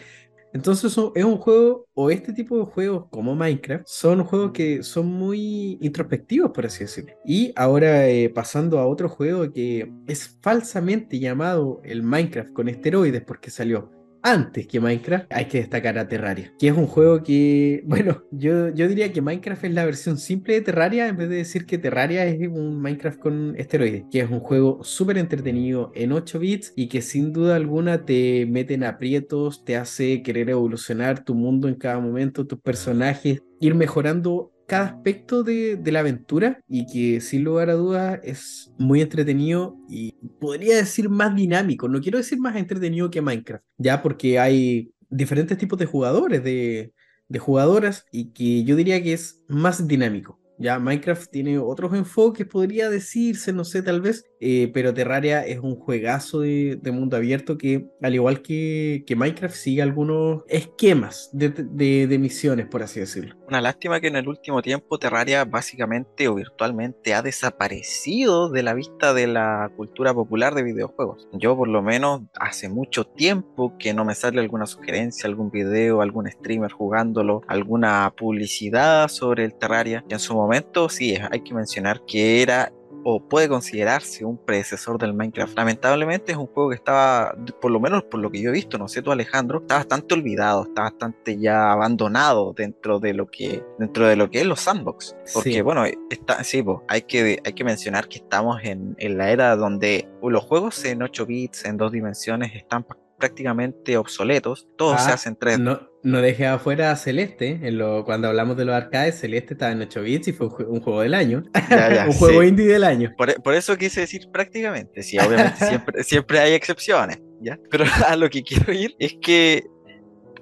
[0.53, 5.07] Entonces es un juego, o este tipo de juegos como Minecraft, son juegos que son
[5.07, 7.13] muy introspectivos, por así decirlo.
[7.25, 13.23] Y ahora eh, pasando a otro juego que es falsamente llamado el Minecraft con esteroides
[13.23, 17.83] porque salió antes que Minecraft, hay que destacar a Terraria, que es un juego que,
[17.87, 21.37] bueno, yo, yo diría que Minecraft es la versión simple de Terraria en vez de
[21.37, 26.13] decir que Terraria es un Minecraft con esteroides, que es un juego súper entretenido en
[26.13, 31.25] 8 bits y que sin duda alguna te mete en aprietos, te hace querer evolucionar
[31.25, 36.85] tu mundo en cada momento, tus personajes, ir mejorando cada aspecto de, la aventura y
[36.85, 41.89] que sin lugar a dudas es muy entretenido y podría decir más dinámico.
[41.89, 46.93] No quiero decir más entretenido que Minecraft, ya porque hay diferentes tipos de jugadores, de,
[47.29, 50.39] de jugadoras y que yo diría que es más dinámico.
[50.59, 55.61] Ya Minecraft tiene otros enfoques, podría decirse, no sé, tal vez, eh, pero Terraria es
[55.61, 61.51] un juegazo de, mundo abierto que, al igual que, que Minecraft, sigue algunos esquemas de,
[61.51, 63.37] de, misiones, por así decirlo.
[63.47, 68.75] Una lástima que en el último tiempo Terraria básicamente o virtualmente ha desaparecido de la
[68.75, 71.29] vista de la cultura popular de videojuegos.
[71.35, 76.01] Yo por lo menos hace mucho tiempo que no me sale alguna sugerencia, algún video,
[76.01, 80.05] algún streamer jugándolo, alguna publicidad sobre el Terraria.
[80.09, 82.73] Y en su momento momento sí, hay que mencionar que era
[83.05, 85.57] o puede considerarse un predecesor del Minecraft.
[85.57, 88.77] Lamentablemente es un juego que estaba, por lo menos por lo que yo he visto,
[88.77, 93.63] no sé tú Alejandro, está bastante olvidado, está bastante ya abandonado dentro de lo que
[93.79, 95.17] dentro de lo que es los sandbox.
[95.33, 99.55] Porque bueno, está, sí, hay, que, hay que mencionar que estamos en, en la era
[99.57, 102.85] donde los juegos en 8 bits, en dos dimensiones, están
[103.19, 108.05] prácticamente obsoletos, todos se ah, hacen 3 No, no dejé afuera a Celeste, en lo,
[108.05, 111.15] cuando hablamos de los arcades, Celeste estaba en 8 bits y fue un, juego del
[111.15, 111.45] año,
[112.07, 113.15] un juego indie del año.
[113.17, 117.59] Por, eso quise decir prácticamente, sí, obviamente siempre, siempre hay excepciones, ¿ya?
[117.71, 119.65] Pero a lo que quiero ir es que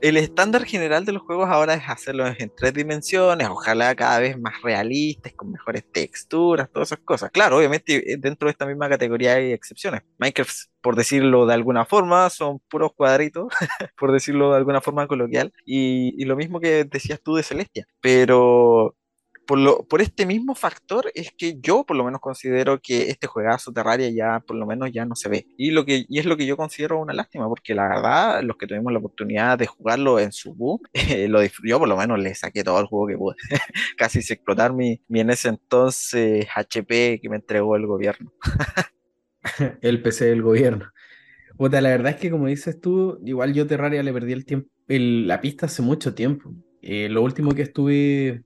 [0.00, 4.38] el estándar general de los juegos ahora es hacerlos en tres dimensiones, ojalá cada vez
[4.38, 7.30] más realistas, con mejores texturas, todas esas cosas.
[7.30, 10.02] Claro, obviamente eh, dentro de esta misma categoría hay excepciones.
[10.18, 13.48] Minecraft, por decirlo de alguna forma, son puros cuadritos,
[13.98, 17.87] por decirlo de alguna forma coloquial, y, y lo mismo que decías tú de Celestia.
[18.00, 18.96] Pero
[19.46, 23.26] por, lo, por este mismo factor es que yo por lo menos considero que este
[23.26, 25.46] juegazo Terraria ya por lo menos ya no se ve.
[25.56, 28.56] Y, lo que, y es lo que yo considero una lástima, porque la verdad, los
[28.56, 32.18] que tuvimos la oportunidad de jugarlo en su boom, eh, lo disfruté, por lo menos
[32.18, 33.37] le saqué todo el juego que pude.
[33.96, 38.32] Casi sin explotar mi, mi en ese entonces HP que me entregó el gobierno.
[39.80, 40.90] el PC del gobierno.
[41.59, 45.40] la verdad es que como dices tú, igual yo Terraria le perdí el tiempo, la
[45.40, 46.52] pista hace mucho tiempo.
[46.82, 48.44] Eh, lo último que estuve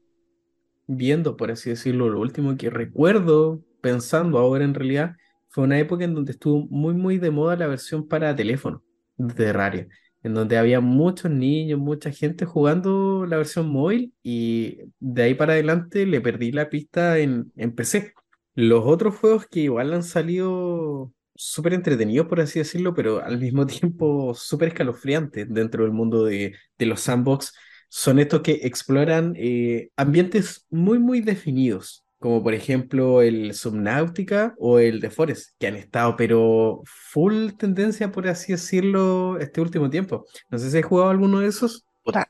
[0.91, 5.17] viendo, por así decirlo, lo último que recuerdo pensando ahora en realidad
[5.49, 8.83] fue una época en donde estuvo muy, muy de moda la versión para teléfono
[9.17, 9.89] de Terraria,
[10.23, 15.53] en donde había muchos niños, mucha gente jugando la versión móvil y de ahí para
[15.55, 18.13] adelante le perdí la pista en, en PC.
[18.55, 23.65] Los otros juegos que igual han salido súper entretenidos, por así decirlo, pero al mismo
[23.67, 27.55] tiempo súper escalofriantes dentro del mundo de, de los sandbox
[27.91, 34.79] son estos que exploran eh, ambientes muy, muy definidos, como por ejemplo el Subnautica o
[34.79, 40.25] el The Forest, que han estado, pero full tendencia, por así decirlo, este último tiempo.
[40.51, 41.85] No sé si has jugado alguno de esos.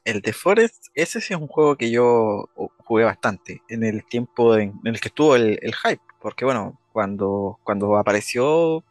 [0.05, 4.57] el The Forest, ese sí es un juego que yo jugué bastante en el tiempo
[4.57, 8.85] en, el que estuvo el, el hype, porque bueno, cuando, cuando apareció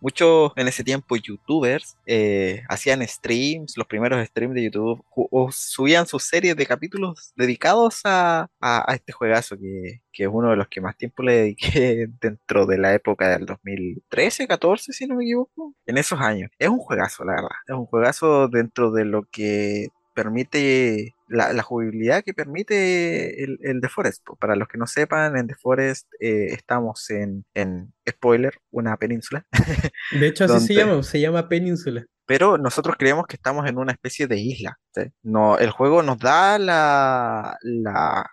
[0.00, 6.06] muchos en ese tiempo youtubers eh, hacían streams, los primeros streams de YouTube, o subían
[6.06, 10.68] sus series de capítulos dedicados a, a, este juegazo que, que, es uno de los
[10.68, 15.24] que más tiempo le dediqué dentro de la época del 2013, 14, si no me
[15.24, 16.50] equivoco, en esos años.
[16.58, 17.50] Es un juegazo, la verdad.
[17.66, 23.88] Es un juegazo dentro de lo que permite la, jugabilidad que permite el, el, The
[23.88, 24.26] Forest.
[24.40, 29.46] Para los que no sepan, en The Forest eh, estamos en, en, spoiler, una península.
[30.18, 32.06] De hecho, así se llama, se llama península.
[32.24, 34.78] Pero nosotros creemos que estamos en una especie de isla.
[35.22, 38.28] No, el juego nos da la, la,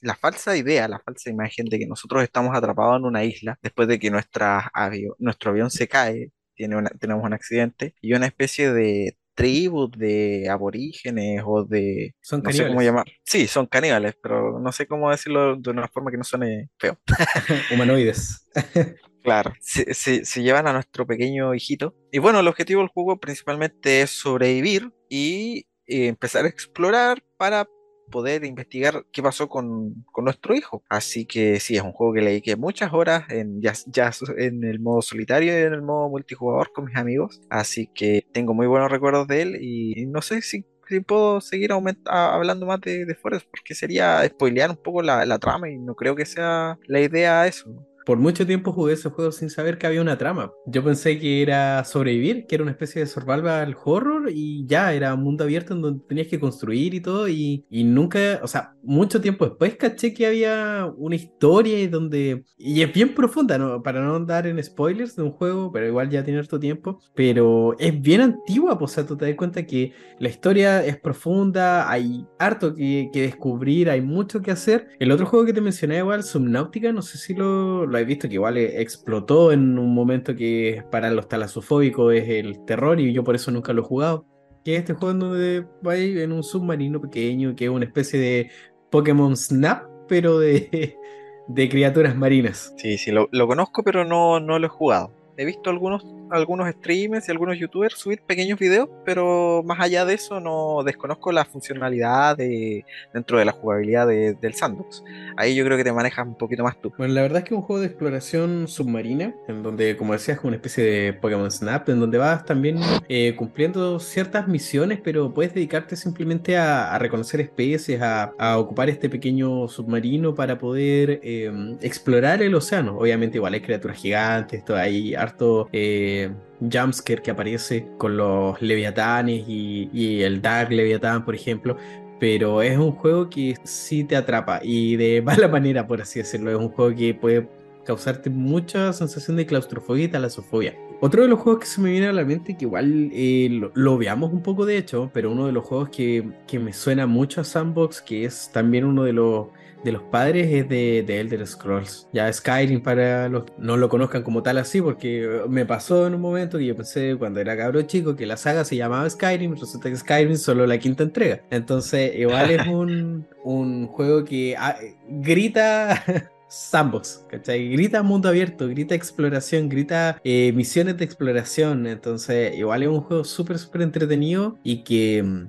[0.00, 3.86] la falsa idea, la falsa imagen de que nosotros estamos atrapados en una isla después
[3.86, 4.70] de que nuestra
[5.18, 11.42] nuestro avión se cae, tiene tenemos un accidente y una especie de tribus de aborígenes
[11.46, 12.14] o de...
[12.20, 13.06] Son no sé cómo llamar.
[13.24, 16.98] Sí, son caníbales, pero no sé cómo decirlo de una forma que no suene feo.
[17.72, 18.46] Humanoides.
[19.22, 21.94] Claro, se, se, llevan a nuestro pequeño hijito.
[22.10, 27.68] Y bueno, el objetivo del juego principalmente es sobrevivir y eh, empezar a explorar para
[28.10, 30.82] poder investigar qué pasó con, nuestro hijo.
[30.88, 34.64] Así que sí, es un juego que le dediqué muchas horas en, ya, ya en
[34.64, 37.40] el modo solitario y en el modo multijugador con mis amigos.
[37.48, 40.66] Así que tengo muy buenos recuerdos de él y, no sé si,
[41.06, 41.70] puedo seguir
[42.06, 45.94] hablando más de, de Forest porque sería spoilear un poco la, la trama y no
[45.94, 49.86] creo que sea la idea eso por mucho tiempo jugué ese juego sin saber que
[49.86, 50.52] había una trama.
[50.66, 55.14] Yo pensé que era sobrevivir, que era una especie de survival horror y ya, era
[55.14, 58.74] un mundo abierto en donde tenías que construir y todo y, y nunca, o sea,
[58.82, 63.82] mucho tiempo después caché que había una historia y donde, y es bien profunda, ¿no?
[63.82, 67.76] para no andar en spoilers de un juego, pero igual ya tiene harto tiempo, pero
[67.78, 71.90] es bien antigua, pues, o sea, tú te das cuenta que la historia es profunda,
[71.90, 74.88] hay harto que, que descubrir, hay mucho que hacer.
[74.98, 78.28] El otro juego que te mencioné igual, Subnautica, no sé si lo lo he visto
[78.28, 83.24] que igual explotó en un momento que para los talasofóbicos es el terror y yo
[83.24, 84.24] por eso nunca lo he jugado.
[84.64, 88.50] Que es este juego donde vais en un submarino pequeño, que es una especie de
[88.90, 90.96] Pokémon Snap, pero de,
[91.48, 92.72] de criaturas marinas.
[92.76, 95.10] Sí, sí, lo, lo conozco, pero no, no lo he jugado.
[95.36, 100.14] He visto algunos algunos streamers y algunos youtubers subir pequeños videos, pero más allá de
[100.14, 105.02] eso no desconozco la funcionalidad de, dentro de la jugabilidad del sandbox.
[105.36, 106.92] Ahí yo creo que te manejas un poquito más tú.
[106.96, 110.38] Bueno, la verdad es que es un juego de exploración submarina, en donde, como decías,
[110.38, 115.32] es una especie de Pokémon Snap, en donde vas también eh, cumpliendo ciertas misiones, pero
[115.32, 122.42] puedes dedicarte simplemente a, reconocer especies, a, ocupar este pequeño submarino para poder em, explorar
[122.42, 122.98] el océano.
[122.98, 125.68] Obviamente igual hay criaturas gigantes, todo hay harto...
[125.72, 126.19] Eh,
[126.60, 131.76] jumpscare que aparece con los leviatanes y, el Dark Leviatán, por ejemplo.
[132.18, 136.50] Pero es un juego que sí te atrapa y de mala manera, por así decirlo.
[136.50, 137.48] Es un juego que puede
[137.84, 140.76] causarte mucha sensación de claustrofobia y talasofobia.
[141.02, 143.96] Otro de los juegos que se me viene a la mente, que igual eh, lo,
[143.96, 147.40] veamos un poco de hecho, pero uno de los juegos que, que me suena mucho
[147.40, 149.46] a Sandbox, que es también uno de los
[149.84, 152.08] de los padres es de, de, Elder Scrolls.
[152.12, 156.14] Ya Skyrim, para los que no lo conozcan como tal así, porque me pasó en
[156.14, 159.54] un momento que yo pensé cuando era cabro chico que la saga se llamaba Skyrim,
[159.54, 161.42] resulta que Skyrim solo la quinta entrega.
[161.50, 164.76] Entonces, igual es un, un juego que ah,
[165.08, 166.02] grita.
[166.50, 167.68] Sandbox, ¿cachai?
[167.70, 171.86] Grita mundo abierto, grita exploración, grita eh, misiones de exploración.
[171.86, 175.48] Entonces, igual es un juego súper, súper entretenido y que mm,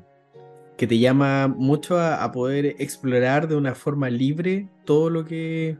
[0.81, 5.77] que te llama mucho a, poder explorar de una forma libre todo lo que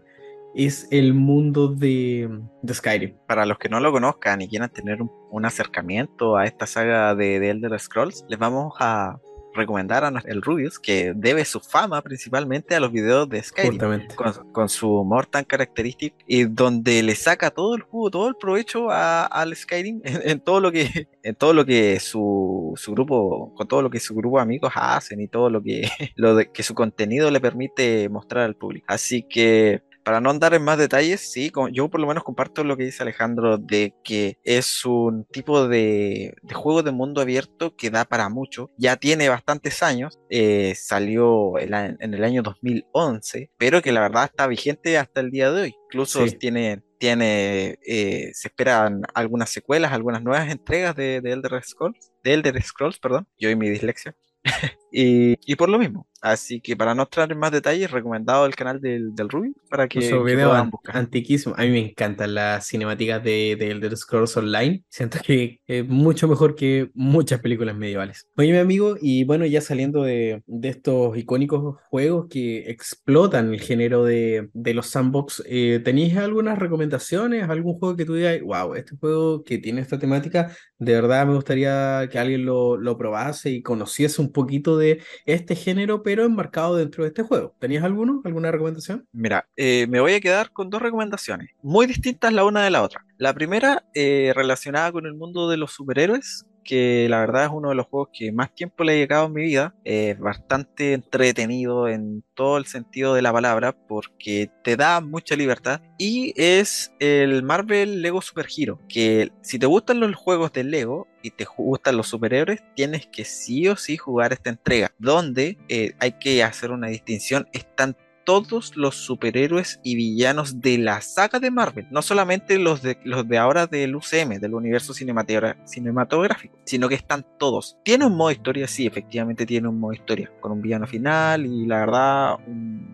[0.54, 2.30] es el mundo de,
[2.72, 3.18] Skyrim.
[3.28, 7.40] Para los que no lo conozcan y quieran tener un, acercamiento a esta saga de,
[7.40, 9.18] de Elder Scrolls, les vamos a
[9.54, 14.08] recomendar a el Rubius, que debe su fama principalmente a los videos de Skyrim,
[14.52, 18.90] con, su humor tan característico y donde le saca todo el jugo, todo el provecho
[18.90, 23.82] al Skyrim en, todo lo que, en todo lo que su, su, grupo, con todo
[23.82, 27.30] lo que su grupo de amigos hacen y todo lo que, lo que su contenido
[27.32, 28.86] le permite mostrar al público.
[28.90, 32.78] Así que para no andar en más detalles, sí, yo por lo menos comparto lo
[32.78, 38.06] que dice Alejandro de que es un tipo de, juego de mundo abierto que da
[38.06, 38.70] para mucho.
[38.78, 44.48] Ya tiene bastantes años, eh, salió en el año 2011, pero que la verdad está
[44.48, 45.76] vigente hasta el día de hoy.
[45.86, 52.34] Incluso tiene, tiene eh, se esperan algunas secuelas, algunas nuevas entregas de, Elder Scrolls, de
[52.34, 54.16] Elder Scrolls, perdón, yo y mi dislexia.
[54.92, 58.56] y, y por lo mismo, Así que para no entrar en más detalles, recomendado el
[58.56, 60.96] canal del, del Ruby para que, puedan buscar.
[60.96, 61.56] Antiquísimo.
[61.58, 64.84] A mí me encantan las cinemáticas de, de Elder Scrolls Online.
[64.88, 68.28] Siento que es mucho mejor que muchas películas medievales.
[68.38, 73.60] Oye, mi amigo, y bueno, ya saliendo de, de estos icónicos juegos que explotan el
[73.60, 77.50] género de, de los sandbox, eh, ¿tenéis algunas recomendaciones?
[77.50, 81.34] ¿Algún juego que tú digas, wow, este juego que tiene esta temática, de verdad me
[81.34, 84.81] gustaría que alguien lo, lo probase y conociese un poquito de
[85.26, 86.02] este género?
[86.04, 87.56] pero enmarcado dentro de este juego.
[87.60, 88.22] ¿Tenías alguno?
[88.24, 89.08] ¿Alguna recomendación?
[89.12, 92.84] Mira, eh, me voy a quedar con dos recomendaciones, muy distintas la una de la
[92.84, 93.06] otra.
[93.18, 97.70] La primera, eh, relacionada con el mundo de los superhéroes, que la verdad es uno
[97.70, 99.76] de los juegos que más tiempo le he dedicado en mi vida.
[99.84, 105.82] Es bastante entretenido en todo el sentido de la palabra porque te da mucha libertad.
[105.98, 111.08] Y es el Marvel Lego Super Hero, que si te gustan los juegos de Lego
[111.22, 115.94] y te gustan los superhéroes, tienes que sí o sí jugar esta entrega, donde eh,
[116.00, 117.48] hay que hacer una distinción.
[117.54, 122.98] Están todos los superhéroes y villanos de la saga de Marvel, no solamente los de,
[123.04, 127.78] los de ahora del UCM, del universo cinematográfico, sino que están todos.
[127.84, 131.66] Tiene un modo historia, sí, efectivamente tiene un modo historia, con un villano final y
[131.66, 132.38] la verdad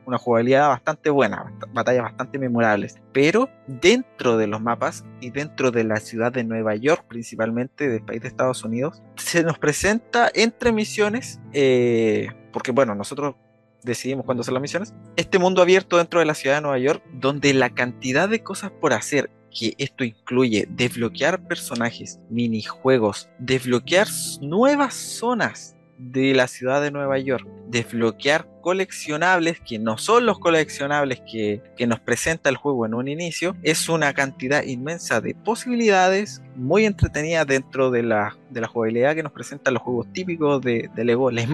[0.06, 5.84] una jugabilidad bastante buena, batallas bastante memorables, pero dentro de los mapas y dentro de
[5.84, 10.72] la ciudad de Nueva York, principalmente del país de Estados Unidos, se nos presenta entre
[10.72, 13.36] misiones, eh, porque bueno, nosotros
[13.84, 17.04] decidimos cuándo hacer las misiones, este mundo abierto dentro de la ciudad de Nueva York,
[17.14, 24.08] donde la cantidad de cosas por hacer que esto incluye desbloquear personajes, minijuegos, desbloquear
[24.42, 31.22] nuevas zonas de la ciudad de Nueva York, desbloquear coleccionables que no son los coleccionables
[31.22, 36.86] que, nos presenta el juego en un inicio, es una cantidad inmensa de posibilidades muy
[36.86, 41.32] entretenidas dentro de la, de la jugabilidad que nos presentan los juegos típicos de, Lego,
[41.32, 41.46] la,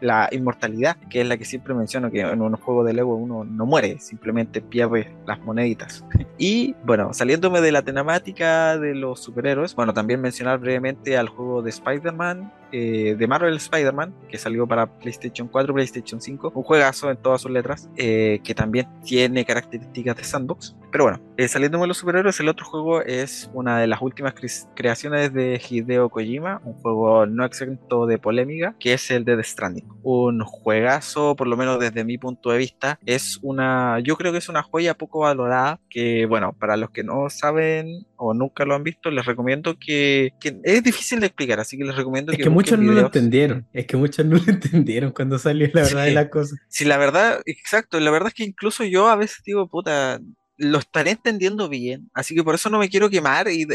[0.00, 3.44] la, inmortalidad, que es la que siempre menciono que en un juego de Lego uno
[3.44, 6.02] no muere, simplemente pierde las moneditas.
[6.36, 11.62] Y bueno, saliéndome de la temática de los superhéroes, bueno, también mencionar brevemente al juego
[11.62, 17.12] de Spider-Man, eh, de Marvel Spider-Man, que salió para PlayStation 4, PlayStation 5, un juegazo
[17.12, 20.74] en todas sus letras, eh, que también tiene características de sandbox.
[20.94, 24.32] Pero bueno, eh, saliendo de los superhéroes, el otro juego es una de las últimas
[24.76, 29.42] creaciones de Hideo Kojima, un juego no exento de polémica, que es el de The
[29.42, 29.88] Stranding.
[30.04, 34.38] Un juegazo, por lo menos desde mi punto de vista, es una, yo creo que
[34.38, 38.76] es una joya poco valorada, que bueno, para los que no saben o nunca lo
[38.76, 40.32] han visto, les recomiendo que,
[40.62, 43.86] es difícil de explicar, así que les recomiendo es que, muchos no lo entendieron, es
[43.86, 46.54] que muchos no lo entendieron cuando salió la verdad de la cosa.
[46.68, 50.20] Sí, la verdad, exacto, la verdad es que incluso yo a veces digo, puta,
[50.56, 53.66] lo estaré entendiendo bien, así que por eso no me quiero quemar y,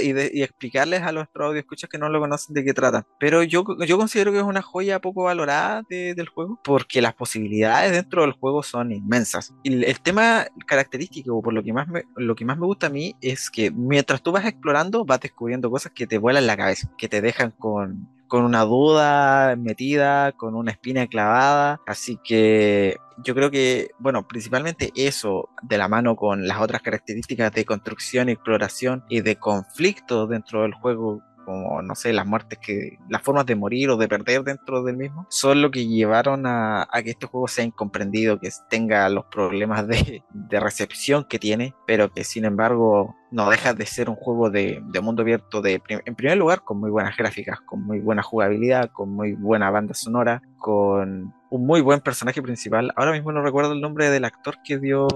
[0.42, 3.06] explicarles a los escuchas que no lo conocen de qué trata.
[3.20, 7.92] Pero yo, yo considero que es una joya poco valorada del juego porque las posibilidades
[7.92, 9.54] dentro del juego son inmensas.
[9.64, 12.90] Y el, tema característico, por lo que, más me, lo que más me gusta a
[12.90, 16.90] mí, es que mientras tú vas explorando, vas descubriendo cosas que te vuelan la cabeza,
[16.98, 21.82] que te dejan con con una duda metida, con una espina clavada.
[21.86, 27.52] Así que yo creo que, bueno, principalmente eso de la mano con las otras características
[27.52, 33.00] de construcción, exploración y de conflicto dentro del juego como, no sé, las muertes que,
[33.10, 36.88] las formas de morir o de perder dentro del mismo, son lo que llevaron a,
[37.04, 40.22] que este juego sea incomprendido, que tenga los problemas de,
[40.52, 45.24] recepción que tiene, pero que sin embargo no deja de ser un juego de, mundo
[45.24, 49.34] abierto de, en primer lugar, con muy buenas gráficas, con muy buena jugabilidad, con muy
[49.34, 52.94] buena banda sonora, con un muy buen personaje principal.
[52.96, 55.08] Ahora mismo no recuerdo el nombre del actor que dio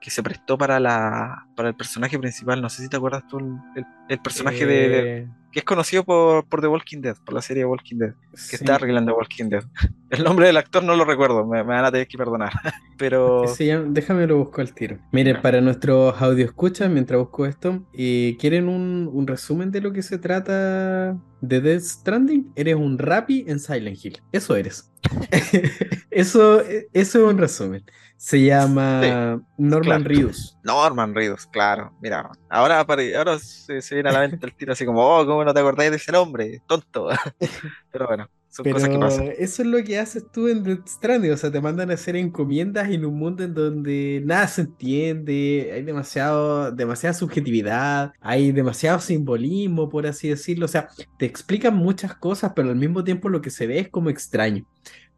[0.00, 2.60] que se prestó para la para el personaje principal.
[2.60, 6.60] No sé si te acuerdas tú el, personaje de, eh, que es conocido por, por
[6.60, 8.14] The Walking Dead, por la serie Walking Dead,
[8.50, 9.62] que está arreglando Walking Dead.
[10.10, 12.52] El nombre del actor no lo recuerdo, me, van a tener que perdonar.
[12.98, 13.46] Pero.
[13.46, 14.98] Sí, déjame lo busco al tiro.
[15.12, 19.92] Miren, para nuestros audio escuchas, mientras busco esto, eh, ¿quieren un, un resumen de lo
[19.92, 22.52] que se trata de Death Stranding?
[22.56, 24.20] Eres un Rappi en Silent Hill.
[24.32, 24.90] Eso eres.
[26.10, 27.84] eso, eso es un resumen.
[28.24, 30.56] Se llama Norman Reedus.
[30.62, 31.92] Norman Reedus, claro.
[32.00, 35.52] Mira, ahora, ahora se, viene a la mente el tiro así como, oh, ¿cómo no
[35.52, 36.62] te acordáis de ese nombre?
[36.66, 37.10] Tonto.
[37.92, 39.30] Pero bueno, son cosas que pasan.
[39.36, 41.32] Eso es lo que haces tú en Death Stranding.
[41.32, 45.70] O sea, te mandan a hacer encomiendas en un mundo en donde nada se entiende,
[45.74, 50.64] hay demasiado, demasiada subjetividad, hay demasiado simbolismo, por así decirlo.
[50.64, 53.90] O sea, te explican muchas cosas, pero al mismo tiempo lo que se ve es
[53.90, 54.64] como extraño.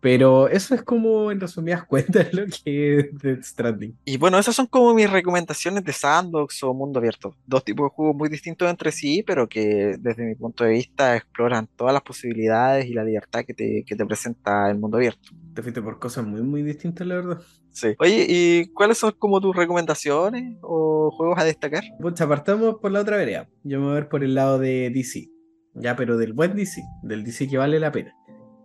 [0.00, 3.96] Pero eso es como, en resumidas cuentas, lo que es Death Stranding.
[4.04, 7.34] Y bueno, esas son como mis recomendaciones de Sandbox o Mundo Abierto.
[7.46, 11.16] Dos tipos de juegos muy distintos entre sí, pero que desde mi punto de vista
[11.16, 15.30] exploran todas las posibilidades y la libertad que te, que te presenta el mundo abierto.
[15.54, 17.42] Te fuiste por cosas muy, muy distintas, la verdad.
[17.70, 17.88] Sí.
[17.98, 21.84] Oye, ¿y cuáles son como tus recomendaciones o juegos a destacar?
[22.00, 23.48] Pues apartamos por la otra vereda.
[23.64, 25.28] Yo me voy a ver por el lado de DC.
[25.74, 28.14] Ya, pero del buen DC, del DC que vale la pena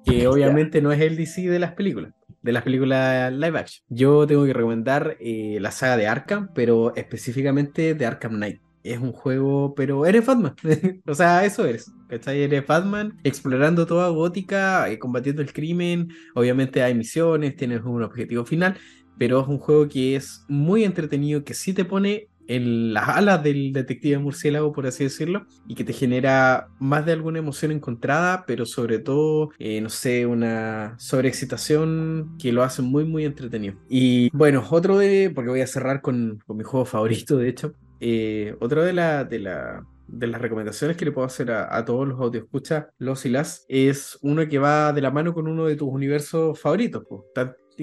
[0.06, 3.86] que obviamente no es el DC de las películas, de las películas live action.
[3.90, 8.62] Yo tengo que recomendar eh, la saga de Arkham, pero específicamente de Arkham Knight.
[8.84, 10.56] Es un juego, pero eres Batman.
[11.08, 11.92] o sea, eso eres.
[12.08, 12.42] ¿Cachai?
[12.42, 16.10] Eres Batman explorando toda Gótica, eh, combatiendo el crimen.
[16.34, 18.78] Obviamente hay misiones, tienes un objetivo final,
[19.20, 23.44] pero es un juego que es muy entretenido, que sí te pone en las alas
[23.44, 28.46] del detective murciélago, por así decirlo, y que te genera más de alguna emoción encontrada,
[28.46, 33.76] pero sobre todo, eh, no sé, una sobreexcitación que lo hace muy, muy entretenido.
[33.90, 37.74] Y bueno, otro de, porque voy a cerrar con, con mi juego favorito, de hecho,
[38.00, 42.08] eh, otro de la, de la de las recomendaciones que le puedo hacer a, todos
[42.08, 45.76] los escucha los y las, es uno que va de la mano con uno de
[45.76, 47.04] tus universos favoritos,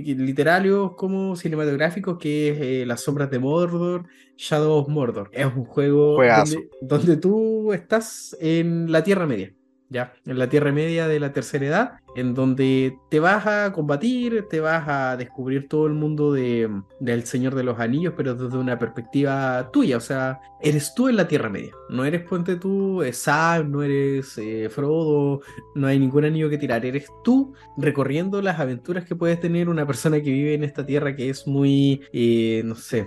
[0.02, 4.04] literarios como cinematográficos, que es eh, Las Sombras de Mordor,
[4.36, 5.30] Shadow of Mordor.
[5.32, 9.52] Es un juego donde, donde, tú estás en la Tierra Media
[9.90, 14.46] ya, en la Tierra Media de la tercera edad, en donde te vas a combatir,
[14.50, 16.68] te vas a descubrir todo el mundo de,
[17.00, 21.16] del Señor de los Anillos, pero desde una perspectiva tuya, o sea, eres tú en
[21.16, 25.40] la Tierra Media, no eres Puente tú, eh, Sam, no eres eh, Frodo,
[25.74, 29.86] no hay ningún anillo que tirar, eres tú recorriendo las aventuras que puedes tener una
[29.86, 33.06] persona que vive en esta tierra que es muy, eh, no sé,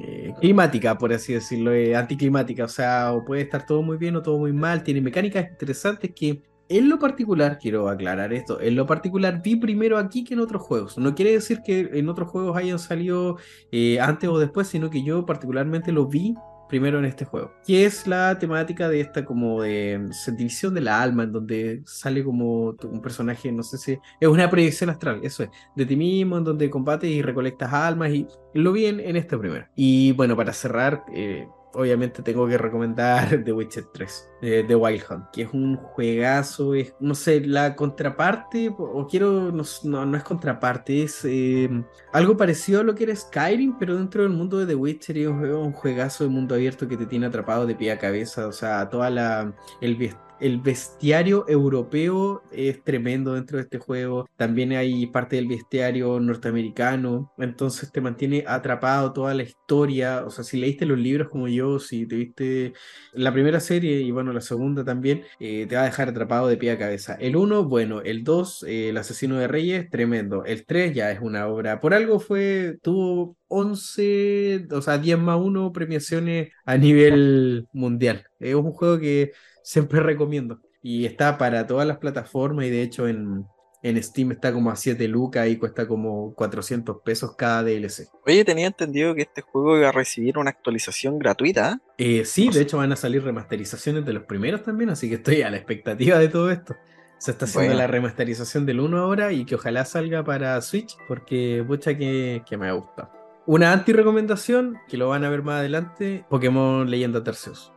[0.00, 4.16] eh, climática, por así decirlo, eh, anticlimática, o sea, o puede estar todo muy bien
[4.16, 8.76] o todo muy mal, tiene mecánicas interesantes que en lo particular, quiero aclarar esto, en
[8.76, 10.96] lo particular vi primero aquí que en otros juegos.
[10.96, 13.36] No quiere decir que en otros juegos hayan salido
[13.70, 16.34] eh, antes o después, sino que yo particularmente lo vi
[16.72, 20.08] primero en este juego, que es la temática de esta como de
[20.38, 24.48] división de la alma, en donde sale como un personaje, no sé si es una
[24.48, 28.72] proyección astral, eso es, de ti mismo, en donde combates y recolectas almas, y lo
[28.72, 29.66] vi en, en este primero.
[29.76, 35.02] Y bueno, para cerrar, eh, obviamente tengo que recomendar The Witcher 3, de The Wild
[35.08, 40.22] Hunt, que es un juegazo, es, no sé, la contraparte, o quiero, no, no, es
[40.22, 44.66] contraparte, es em, algo parecido a lo que era Skyrim, pero dentro del mundo de
[44.66, 47.98] The Witcher es un juegazo de mundo abierto que te tiene atrapado de pie a
[47.98, 49.96] cabeza, o sea, toda la, el,
[50.42, 54.28] el bestiario europeo es tremendo dentro de este juego.
[54.36, 57.32] También hay parte del bestiario norteamericano.
[57.38, 60.24] Entonces te mantiene atrapado toda la historia.
[60.26, 62.72] O sea, si leíste los libros como yo, si te viste
[63.12, 66.56] la primera serie y bueno, la segunda también, eh, te va a dejar atrapado de
[66.56, 67.14] pie a cabeza.
[67.14, 68.00] El 1, bueno.
[68.02, 70.44] El 2, eh, El asesino de reyes, tremendo.
[70.44, 71.80] El 3 ya es una obra.
[71.80, 78.24] Por algo fue, tuvo 11, o sea, 10 más 1 premiaciones a nivel mundial.
[78.40, 79.32] Es un juego que
[79.62, 80.60] siempre recomiendo.
[80.82, 83.46] Y está para todas las plataformas y de hecho en,
[83.82, 88.08] en Steam está como a 7 lucas y cuesta como 400 pesos cada DLC.
[88.26, 91.80] Oye, tenía entendido que este juego iba a recibir una actualización gratuita.
[91.98, 95.42] Eh, sí, de hecho van a salir remasterizaciones de los primeros también, así que estoy
[95.42, 96.76] a la expectativa de todo esto.
[97.18, 101.64] Se está haciendo la remasterización del 1 ahora y que ojalá salga para Switch porque
[101.66, 103.12] mucha que, que me ha gustado.
[103.46, 107.72] Una anti-recomendación, que lo van a ver más adelante, Pokémon Leyenda Terceos.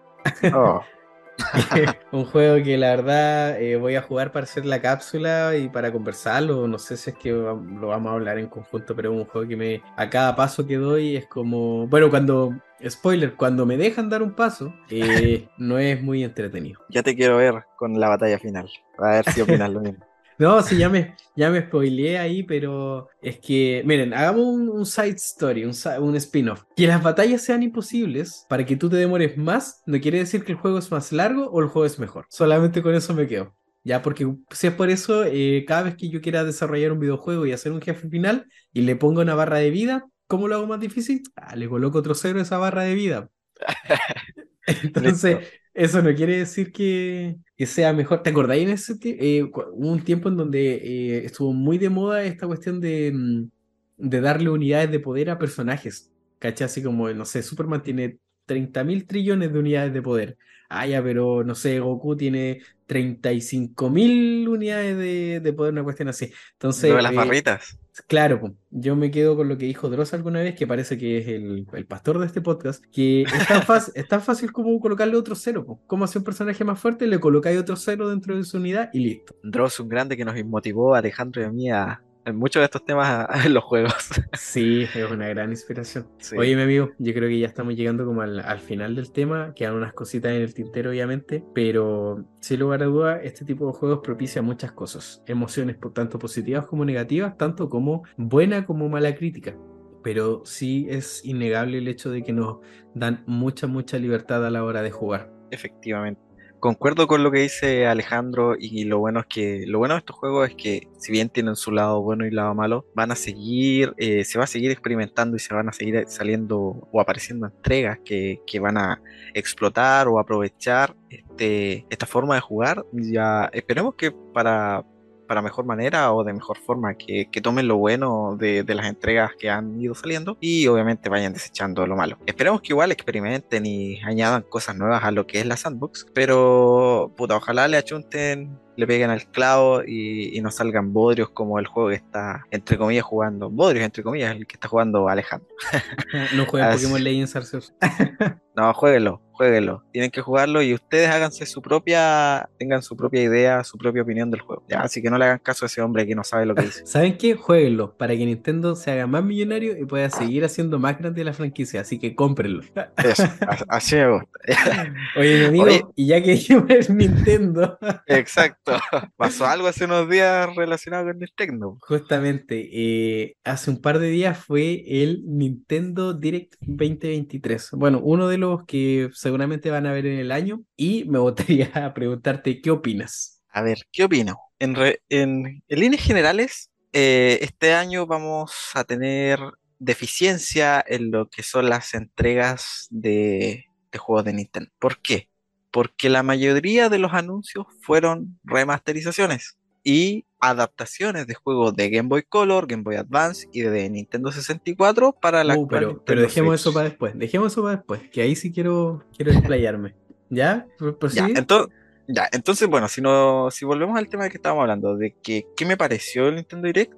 [0.53, 0.81] Oh.
[2.11, 5.91] un juego que la verdad eh, voy a jugar para hacer la cápsula y para
[5.91, 6.67] conversarlo.
[6.67, 9.47] No sé si es que lo vamos a hablar en conjunto, pero es un juego
[9.47, 11.87] que me a cada paso que doy es como.
[11.87, 12.55] Bueno, cuando.
[12.87, 16.81] Spoiler, cuando me dejan dar un paso, eh, no es muy entretenido.
[16.89, 18.69] Ya te quiero ver con la batalla final.
[18.97, 20.05] A ver si opinas lo mismo.
[20.37, 25.15] No, sí, ya me, ya me spoileé ahí, pero es que, miren, hagamos un, side
[25.15, 26.63] story, un, spin-off.
[26.75, 30.51] Que las batallas sean imposibles para que tú te demores más, no quiere decir que
[30.51, 32.25] el juego es más largo o el juego es mejor.
[32.29, 33.55] Solamente con eso me quedo.
[33.83, 37.45] Ya, porque si es por eso, eh, cada vez que yo quiera desarrollar un videojuego
[37.45, 40.67] y hacer un jefe final y le pongo una barra de vida, ¿cómo lo hago
[40.67, 41.21] más difícil?
[41.35, 43.29] Ah, le coloco otro cero a esa barra de vida.
[44.65, 48.23] Entonces, eso no quiere decir que, sea mejor.
[48.23, 52.23] ¿Te acordáis en ese eh, hubo un tiempo en donde eh, estuvo muy de moda
[52.23, 53.49] esta cuestión de, mm,
[53.97, 56.11] de darle unidades de poder a personajes?
[56.39, 56.65] ¿Cachai?
[56.65, 60.37] Así como, no sé, Superman tiene 30 mil trillones de unidades de poder.
[60.69, 64.97] Ah, ya, pero no sé, Goku tiene 35 mil unidades
[65.43, 66.31] de, poder, una cuestión así.
[66.53, 66.91] Entonces.
[66.93, 67.79] las eh, barritas.
[68.07, 71.27] Claro, yo me quedo con lo que dijo Dross alguna vez, que parece que es
[71.27, 75.35] el, pastor de este podcast, que es tan, fácil, es tan fácil como colocarle otro
[75.35, 75.79] cero.
[75.87, 78.99] Como hace un personaje más fuerte, le colocáis otro cero dentro de su unidad y
[78.99, 79.35] listo.
[79.43, 82.65] Dross, un grande que nos motivó a Alejandro y a mí a, en muchos de
[82.65, 83.93] estos temas en los juegos.
[84.33, 86.07] Sí, es una gran inspiración.
[86.37, 89.53] Oye, mi amigo, yo creo que ya estamos llegando como al, final del tema.
[89.55, 93.73] Quedan unas cositas en el tintero, obviamente, pero sin lugar a duda, este tipo de
[93.73, 95.23] juegos propicia muchas cosas.
[95.27, 99.55] Emociones tanto positivas como negativas, tanto como buena como mala crítica.
[100.03, 102.57] Pero sí es innegable el hecho de que nos
[102.93, 105.31] dan mucha, mucha libertad a la hora de jugar.
[105.51, 106.24] Efectivamente
[106.59, 110.15] concuerdo con lo que dice Alejandro y lo bueno es que lo bueno de estos
[110.15, 113.93] juegos es que si bien tienen su lado bueno y lado malo, van a seguir,
[113.97, 117.99] eh, se va a seguir experimentando y se van a seguir saliendo o apareciendo entregas
[118.03, 119.01] que, que van a
[119.33, 122.85] explotar o aprovechar este, esta forma de jugar.
[122.91, 124.83] Ya esperemos que para,
[125.27, 129.49] para mejor manera o de mejor forma, que, tomen lo bueno de, las entregas que
[129.49, 132.17] han ido saliendo y obviamente vayan desechando lo malo.
[132.25, 137.11] Esperemos que igual experimenten y añadan cosas nuevas a lo que es la sandbox, pero
[137.15, 141.67] puta, ojalá le achunten le peguen al clavo y, y no salgan bodrios como el
[141.67, 143.49] juego que está, entre comillas, jugando.
[143.49, 145.47] Bodrios, entre comillas, el que está jugando Alejandro.
[146.35, 147.73] no jueguen Pokémon Legends Arceus.
[148.55, 149.83] no, jueguenlo jueguenlo.
[149.91, 154.31] Tienen que jugarlo y ustedes háganse su propia, tengan su propia idea, su propia opinión
[154.31, 154.63] del juego.
[154.67, 154.81] ¿ya?
[154.81, 156.81] Así que no le hagan caso a ese hombre que no sabe lo que dice.
[156.85, 157.35] ¿Saben qué?
[157.35, 161.33] Jueguenlo para que Nintendo se haga más millonario y pueda seguir haciendo más grande la
[161.33, 161.81] franquicia.
[161.81, 162.63] Así que cómprenlo.
[162.97, 163.23] Eso,
[163.67, 164.93] así me gusta.
[165.17, 167.77] Oye, mi amigo, y ya que es Nintendo.
[168.07, 168.64] Exacto.
[169.17, 171.77] Pasó algo hace unos días relacionado con Nintendo.
[171.81, 177.71] Justamente, eh, hace un par de días fue el Nintendo Direct 2023.
[177.73, 180.61] Bueno, uno de los que seguramente van a ver en el año.
[180.75, 183.43] Y me gustaría preguntarte, ¿qué opinas?
[183.49, 184.37] A ver, ¿qué opino?
[184.59, 184.75] En,
[185.09, 189.39] en, líneas generales, eh, este año vamos a tener
[189.79, 194.71] deficiencia en lo que son las entregas de, de juegos de Nintendo.
[194.79, 195.29] ¿Por qué?
[195.75, 202.23] Porque la mayoría de los anuncios fueron remasterizaciones y adaptaciones de juegos de Game Boy
[202.23, 206.71] Color, Game Boy Advance y de Nintendo 64 para la uh, pero, pero dejemos eso
[206.71, 209.93] para después, dejemos eso para después, que ahí sí quiero, quiero explayarme.
[210.29, 210.65] ¿Ya?
[211.11, 211.75] Ya, entonces,
[212.07, 215.45] ya, entonces, bueno, si, no, si volvemos al tema de que estábamos hablando, de que
[215.57, 216.93] qué me pareció el Nintendo Direct,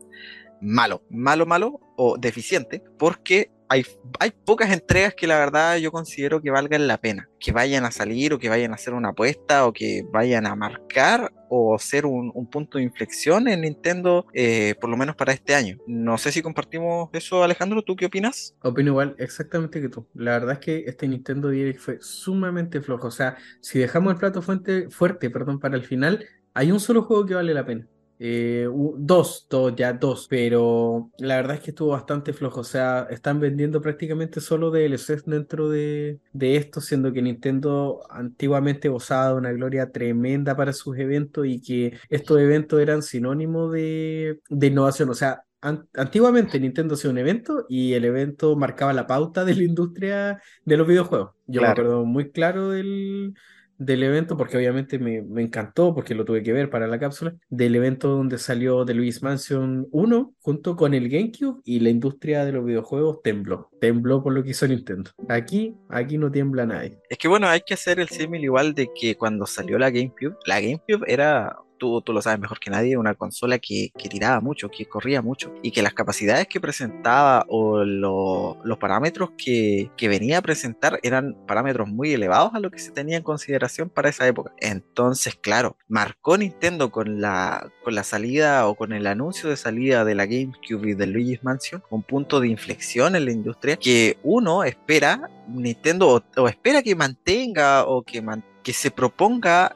[0.62, 3.86] malo, malo, malo o deficiente, porque hay,
[4.20, 7.92] hay pocas entregas que la verdad yo considero que valgan la pena, que vayan a
[7.92, 12.06] salir o que vayan a hacer una apuesta o que vayan a marcar o ser
[12.06, 15.78] un, punto de inflexión en Nintendo, eh, por lo menos para este año.
[15.88, 18.56] No sé si compartimos eso, Alejandro, ¿tú qué opinas?
[18.62, 20.08] Opino igual, exactamente que tú.
[20.14, 23.08] La verdad es que este Nintendo Direct fue sumamente flojo.
[23.08, 27.04] O sea, si dejamos el plato fuerte, fuerte perdón, para el final, hay un solo
[27.04, 27.88] juego que vale la pena.
[28.20, 32.62] Eh, dos, dos, ya dos, pero la verdad es que estuvo bastante flojo.
[32.62, 38.90] O sea, están vendiendo prácticamente solo DLCs dentro de, de esto, siendo que Nintendo antiguamente
[38.90, 44.40] gozaba de una gloria tremenda para sus eventos y que estos eventos eran sinónimo de,
[44.50, 45.10] de innovación.
[45.10, 49.64] O sea, antiguamente Nintendo hacía un evento y el evento marcaba la pauta de la
[49.64, 51.32] industria de los videojuegos.
[51.46, 53.34] Yo me acuerdo muy claro del
[53.78, 57.76] del evento, porque obviamente me, encantó, porque lo tuve que ver para la cápsula, del
[57.76, 62.52] evento donde salió The Luis Mansion 1 junto con el GameCube y la industria de
[62.52, 65.12] los videojuegos tembló, tembló por lo que hizo Nintendo.
[65.30, 67.00] Aquí, aquí no tiembla nadie.
[67.10, 70.36] Es que bueno, hay que hacer el símil igual de que cuando salió la GameCube,
[70.46, 74.86] la GameCube era tú, lo sabes mejor que nadie, una consola que, tiraba mucho, que
[74.86, 81.00] corría mucho y que las capacidades que presentaba o los parámetros que, venía a presentar
[81.04, 84.54] eran parámetros muy elevados a lo que se tenía en consideración para esa época.
[84.62, 90.06] Entonces, claro, marcó Nintendo con la, con la salida o con el anuncio de salida
[90.06, 94.18] de la GameCube y de Luigi's Mansion un punto de inflexión en la industria que
[94.24, 98.24] uno espera, Nintendo o, espera que mantenga o que,
[98.64, 99.76] que se proponga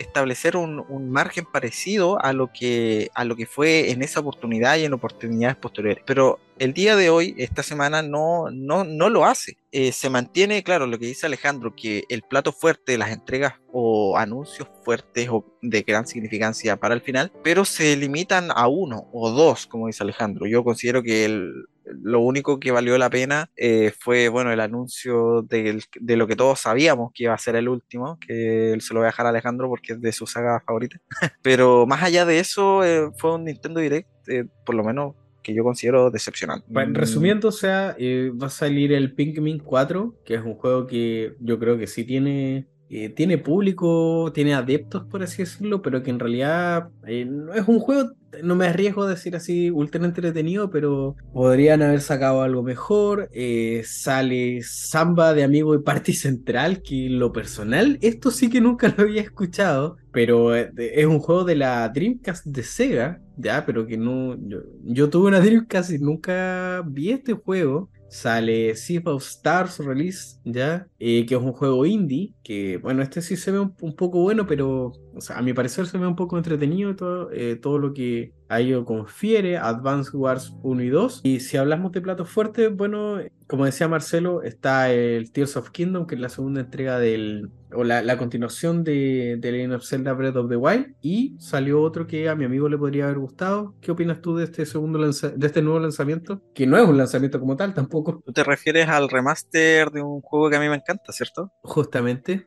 [0.00, 4.84] establecer un, margen parecido a lo que a lo que fue en esa oportunidad y
[4.84, 6.02] en oportunidades posteriores.
[6.06, 9.56] Pero el día de hoy, esta semana, no, no, no lo hace.
[9.72, 14.16] Eh, se mantiene, claro, lo que dice Alejandro, que el plato fuerte, las entregas o
[14.16, 19.30] anuncios fuertes o de gran significancia para el final, pero se limitan a uno o
[19.30, 20.46] dos, como dice Alejandro.
[20.46, 21.66] Yo considero que el,
[22.02, 25.82] lo único que valió la pena eh, fue, bueno, el anuncio de,
[26.16, 29.10] lo que todos sabíamos que iba a ser el último, que se lo voy a
[29.10, 30.98] dejar a Alejandro porque es de su saga favorita.
[31.42, 35.54] Pero más allá de eso, eh, fue un Nintendo Direct, eh, por lo menos que
[35.54, 36.66] yo considero decepcionante.
[36.68, 41.34] Bueno, resumiendo, o sea, va a salir el Pikmin 4, que es un juego que
[41.40, 42.68] yo creo que sí tiene
[43.14, 48.10] tiene público, tiene adeptos, por así decirlo, pero que en realidad no es un juego
[48.42, 53.28] no me arriesgo a decir así ultra entretenido, pero podrían haber sacado algo mejor.
[53.32, 58.94] Eh, sale Samba de Amigo y Party Central, que lo personal, esto sí que nunca
[58.96, 63.86] lo había escuchado, pero eh, es un juego de la Dreamcast de Sega, ya, pero
[63.86, 64.36] que no.
[64.46, 70.38] Yo, yo tuve una Dreamcast y nunca vi este juego sale Sea of Stars Release,
[70.44, 70.86] ¿ya?
[70.98, 74.46] Eh, que es un juego indie, que bueno, este sí se ve un, poco bueno,
[74.46, 74.92] pero
[75.34, 78.84] a mi parecer se ve un poco entretenido todo, eh, todo lo que a ello
[78.84, 81.20] confiere, Advance Wars 1 y 2.
[81.22, 86.06] Y si hablamos de platos fuertes, bueno, como decía Marcelo, está el Tears of Kingdom,
[86.06, 90.36] que es la segunda entrega del, o la, continuación de, de Legend of Zelda Breath
[90.36, 90.94] of the Wild.
[91.00, 93.74] Y salió otro que a mi amigo le podría haber gustado.
[93.80, 96.42] ¿Qué opinas tú de este segundo de este nuevo lanzamiento?
[96.54, 98.22] Que no es un lanzamiento como tal tampoco.
[98.24, 101.52] Tú te refieres al remaster de un juego que a mí me encanta, ¿cierto?
[101.62, 102.46] Justamente.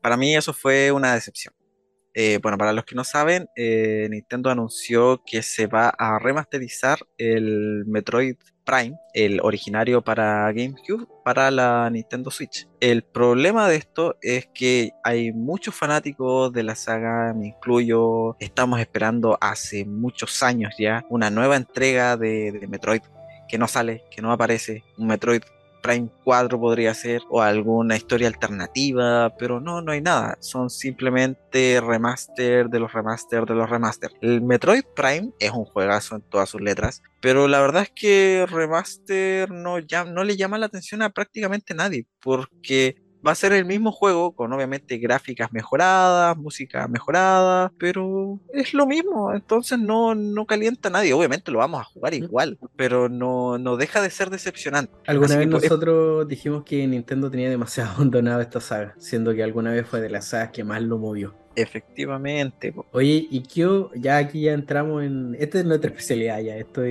[0.00, 1.54] Para mí eso fue una decepción
[2.14, 6.98] Eh, bueno, para los que no saben, eh, Nintendo anunció que se va a remasterizar
[7.18, 12.68] el Metroid Prime, el originario para GameCube, para la Nintendo Switch.
[12.80, 18.80] El problema de esto es que hay muchos fanáticos de la saga, me incluyo, estamos
[18.80, 23.02] esperando hace muchos años ya una nueva entrega de, de Metroid
[23.48, 25.42] que no sale, que no aparece, un Metroid
[25.82, 30.36] Prime 4 podría ser, o alguna historia alternativa, pero no, no hay nada.
[30.40, 34.10] Son simplemente remaster de los remaster de los remaster.
[34.20, 38.46] El Metroid Prime es un juegazo en todas sus letras, pero la verdad es que
[38.48, 42.96] remaster no, ya, no le llama la atención a prácticamente nadie, porque
[43.26, 48.86] va a ser el mismo juego con obviamente gráficas mejoradas, música mejorada, pero es lo
[48.86, 51.12] mismo, entonces no, no calienta a nadie.
[51.12, 54.92] Obviamente lo vamos a jugar igual, pero no, no deja de ser decepcionante.
[55.06, 59.86] Alguna vez nosotros dijimos que Nintendo tenía demasiado abandonado esta saga, siendo que alguna vez
[59.86, 61.34] fue de las sagas que más lo movió.
[61.56, 62.72] Efectivamente.
[62.92, 65.36] Oye, y que ya aquí ya entramos en.
[65.38, 66.56] Esta es nuestra especialidad ya.
[66.56, 66.82] Esto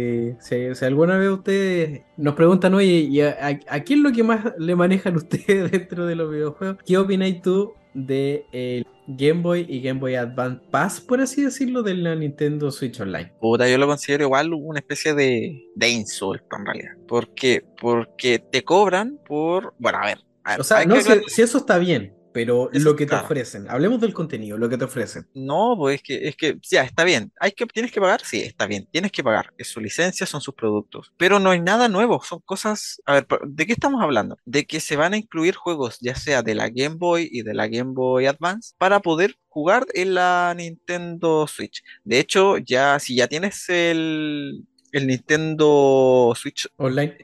[0.41, 4.76] Si, alguna vez ustedes nos preguntan, oye, ¿y a, qué es lo que más le
[4.76, 6.78] manejan ustedes dentro de los videojuegos?
[6.86, 11.82] ¿Qué opináis tú de el Game Boy y Game Boy Advance Pass, por así decirlo,
[11.82, 13.32] de la Nintendo Switch Online?
[13.39, 16.91] Puta, yo lo considero igual una especie de, de insulto en realidad.
[17.07, 17.64] ¿Por qué?
[17.80, 19.74] Porque te cobran por.
[19.80, 20.20] Bueno, a ver.
[20.60, 20.95] o sea, no,
[21.28, 24.86] si eso está bien, pero lo que te ofrecen, hablemos del contenido, lo que te
[24.86, 25.27] ofrecen.
[25.34, 27.32] No, pues es que, es que, ya, está bien.
[27.39, 28.21] Hay que, ¿Tienes que pagar?
[28.23, 29.53] Sí, está bien, tienes que pagar.
[29.57, 31.11] Es su licencia, son sus productos.
[31.17, 33.01] Pero no hay nada nuevo, son cosas.
[33.05, 34.38] A ver, ¿de qué estamos hablando?
[34.45, 37.53] De que se van a incluir juegos, ya sea de la Game Boy y de
[37.53, 41.84] la Game Boy Advance, para poder jugar en la Nintendo Switch.
[42.03, 47.17] De hecho, ya, si ya tienes el, el Nintendo Switch Online,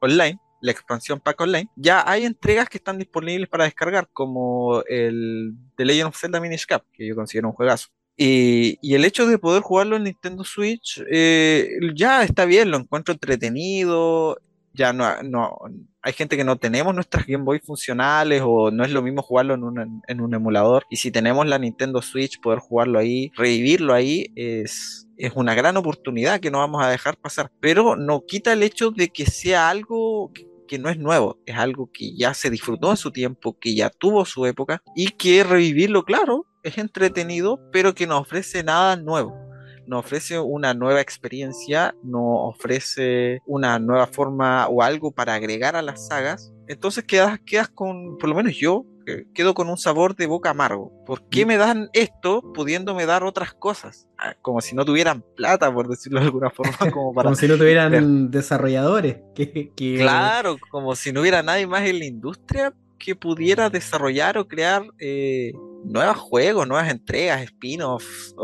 [0.00, 5.54] online la expansión Pack Online, ya hay entregas que están disponibles para descargar, como el
[5.76, 7.88] The Legend of Zelda Minish Cap, que yo considero un juegazo.
[8.22, 13.14] Y, el hecho de poder jugarlo en Nintendo Switch eh, ya está bien, lo encuentro
[13.14, 14.38] entretenido.
[14.74, 15.58] Ya no, no,
[16.02, 19.54] hay gente que no tenemos nuestras Game Boy funcionales o no es lo mismo jugarlo
[19.54, 20.84] en un, en un emulador.
[20.90, 25.78] Y si tenemos la Nintendo Switch, poder jugarlo ahí, revivirlo ahí, es, es una gran
[25.78, 27.50] oportunidad que no vamos a dejar pasar.
[27.60, 31.56] Pero no quita el hecho de que sea algo que, que no es nuevo, es
[31.56, 35.42] algo que ya se disfrutó en su tiempo, que ya tuvo su época y que
[35.42, 39.36] revivirlo, claro, es entretenido, pero que no ofrece nada nuevo.
[39.88, 45.82] No ofrece una nueva experiencia, no ofrece una nueva forma o algo para agregar a
[45.82, 46.52] las sagas.
[46.68, 48.86] Entonces quedas, quedas con, por lo menos yo,
[49.34, 50.92] quedo con un sabor de boca amargo.
[51.06, 54.08] ¿Por qué me dan esto pudiéndome dar otras cosas?
[54.18, 56.72] Ah, como si no tuvieran plata, por decirlo de alguna forma.
[56.92, 59.18] Como, para como si no tuvieran desarrolladores.
[59.34, 64.46] Que, Claro, como si no hubiera nadie más en la industria que pudiera desarrollar o
[64.46, 65.52] crear eh,
[65.84, 68.34] nuevos juegos, nuevas entregas, spin-offs,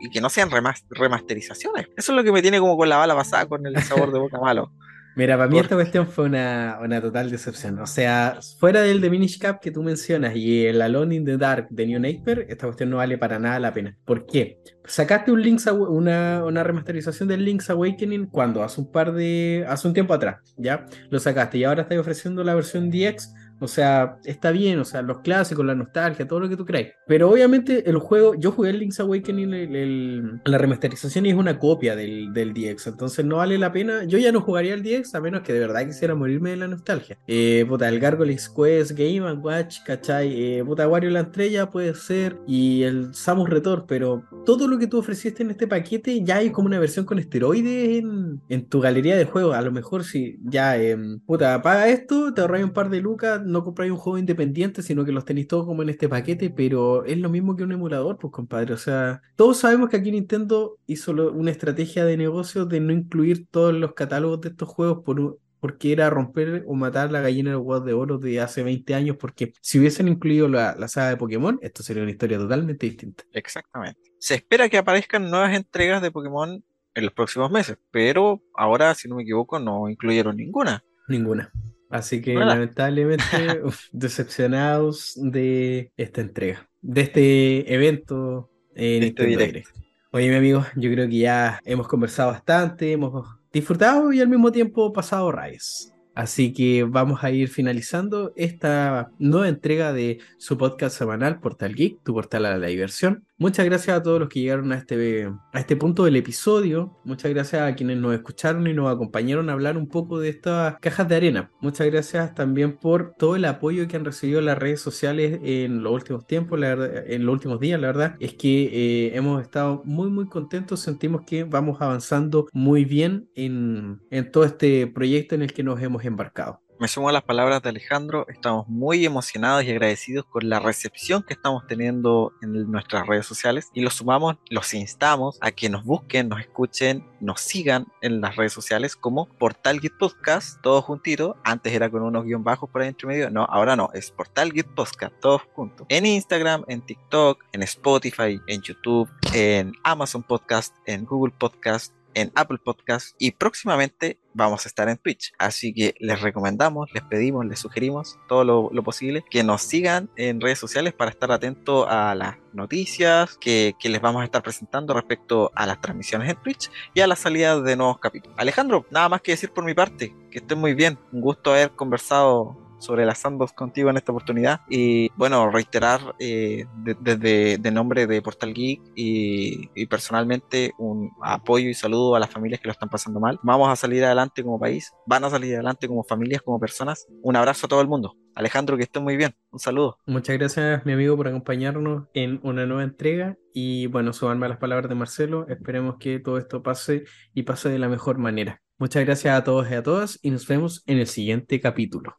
[0.00, 0.50] y que no sean
[0.90, 1.88] remasterizaciones.
[1.96, 4.18] Eso es lo que me tiene como con la bala pasada, con el sabor de
[4.18, 4.70] boca malo.
[5.16, 7.78] Mira, para mí esta cuestión fue una, total decepción.
[7.78, 11.36] O sea, fuera del The Minish Cap que tú mencionas y el Alone in the
[11.36, 13.96] Dark de New Nightmare, esta cuestión no vale para nada la pena.
[14.04, 14.58] ¿Por qué?
[14.84, 19.64] Sacaste un Link's una, una remasterización del Link's Awakening cuando hace un par de.
[19.68, 20.86] hace un tiempo atrás, ¿ya?
[21.10, 25.02] Lo sacaste y ahora estás ofreciendo la versión DX o sea, está bien, o sea,
[25.02, 26.92] los clásicos, la nostalgia, todo lo que tú creas.
[27.06, 31.96] Pero obviamente el juego, yo jugué el Link's Awakening, la remasterización y es una copia
[31.96, 34.04] del, DX, entonces no vale la pena.
[34.04, 36.68] Yo ya no jugaría el DX a menos que de verdad quisiera morirme de la
[36.68, 37.18] nostalgia.
[37.26, 40.58] Eh, puta, el Gargoyles Quest, Game Watch, ¿cachai?
[40.58, 44.86] Eh, puta, Wario la estrella puede ser y el Samus Retor, pero todo lo que
[44.86, 48.02] tú ofreciste en este paquete ya hay como una versión con esteroides
[48.48, 49.56] en, tu galería de juegos.
[49.56, 50.96] A lo mejor si ya, eh,
[51.26, 55.04] puta, paga esto, te ahorras un par de lucas no compráis un juego independiente, sino
[55.04, 58.18] que los tenéis todos como en este paquete, pero es lo mismo que un emulador,
[58.18, 58.74] pues compadre.
[58.74, 63.46] O sea, todos sabemos que aquí Nintendo hizo una estrategia de negocio de no incluir
[63.50, 67.60] todos los catálogos de estos juegos por porque era romper o matar la gallina del
[67.60, 71.16] huevo de oro de hace 20 años, porque si hubiesen incluido la, la saga de
[71.16, 73.24] Pokémon, esto sería una historia totalmente distinta.
[73.32, 73.98] Exactamente.
[74.18, 76.62] Se espera que aparezcan nuevas entregas de Pokémon
[76.94, 80.84] en los próximos meses, pero ahora, si no me equivoco, no incluyeron ninguna.
[81.08, 81.50] Ninguna.
[81.94, 83.24] Así que lamentablemente
[83.92, 89.70] decepcionados de esta entrega, de este evento en este directo.
[90.10, 94.50] Oye, mi amigo, yo creo que ya hemos conversado bastante, hemos disfrutado y al mismo
[94.50, 95.92] tiempo pasado rayos.
[96.16, 102.02] Así que vamos a ir finalizando esta nueva entrega de su podcast semanal Portal Geek,
[102.02, 103.24] tu portal a la diversión.
[103.36, 107.00] Muchas gracias a todos los que llegaron a este, a este punto del episodio.
[107.02, 110.78] Muchas gracias a quienes nos escucharon y nos acompañaron a hablar un poco de estas
[110.78, 111.50] cajas de arena.
[111.60, 115.92] Muchas gracias también por todo el apoyo que han recibido las redes sociales en los
[115.92, 117.80] últimos tiempos, en los últimos días.
[117.80, 120.78] La verdad es que eh, hemos estado muy, muy contentos.
[120.78, 125.82] Sentimos que vamos avanzando muy bien en, en todo este proyecto en el que nos
[125.82, 126.63] hemos embarcado.
[126.80, 131.22] Me sumo a las palabras de Alejandro, estamos muy emocionados y agradecidos con la recepción
[131.22, 133.70] que estamos teniendo en nuestras redes sociales.
[133.74, 138.34] Y los sumamos, los instamos a que nos busquen, nos escuchen, nos sigan en las
[138.34, 142.82] redes sociales como Portal Git Podcast, todo juntito, antes era con unos guion bajos por
[142.82, 146.82] ahí entre medio, no, ahora no, es Portal Git Podcast, todos juntos, en Instagram, en
[146.82, 153.32] TikTok, en Spotify, en YouTube, en Amazon Podcast, en Google Podcast, en Apple Podcast y
[153.32, 155.32] próximamente vamos a estar en Twitch.
[155.38, 160.40] Así que les recomendamos, les pedimos, les sugerimos todo lo, posible que nos sigan en
[160.40, 164.92] redes sociales para estar atentos a las noticias que, que, les vamos a estar presentando
[164.92, 168.36] respecto a las transmisiones en Twitch y a la salida de nuevos capítulos.
[168.38, 170.98] Alejandro, nada más que decir por mi parte, que estén muy bien.
[171.12, 174.60] Un gusto haber conversado sobre la sandbox contigo en esta oportunidad.
[174.68, 176.64] Y bueno, reiterar eh,
[177.00, 182.30] desde de, nombre de Portal Geek y, y, personalmente un apoyo y saludo a las
[182.30, 183.38] familias que lo están pasando mal.
[183.42, 187.06] Vamos a salir adelante como país, van a salir adelante como familias, como personas.
[187.22, 188.16] Un abrazo a todo el mundo.
[188.34, 189.34] Alejandro, que esté muy bien.
[189.50, 189.98] Un saludo.
[190.06, 193.36] Muchas gracias, mi amigo, por acompañarnos en una nueva entrega.
[193.52, 195.46] Y bueno, sumarme a las palabras de Marcelo.
[195.48, 198.60] Esperemos que todo esto pase y pase de la mejor manera.
[198.76, 202.16] Muchas gracias a todos y a todas y nos vemos en el siguiente capítulo.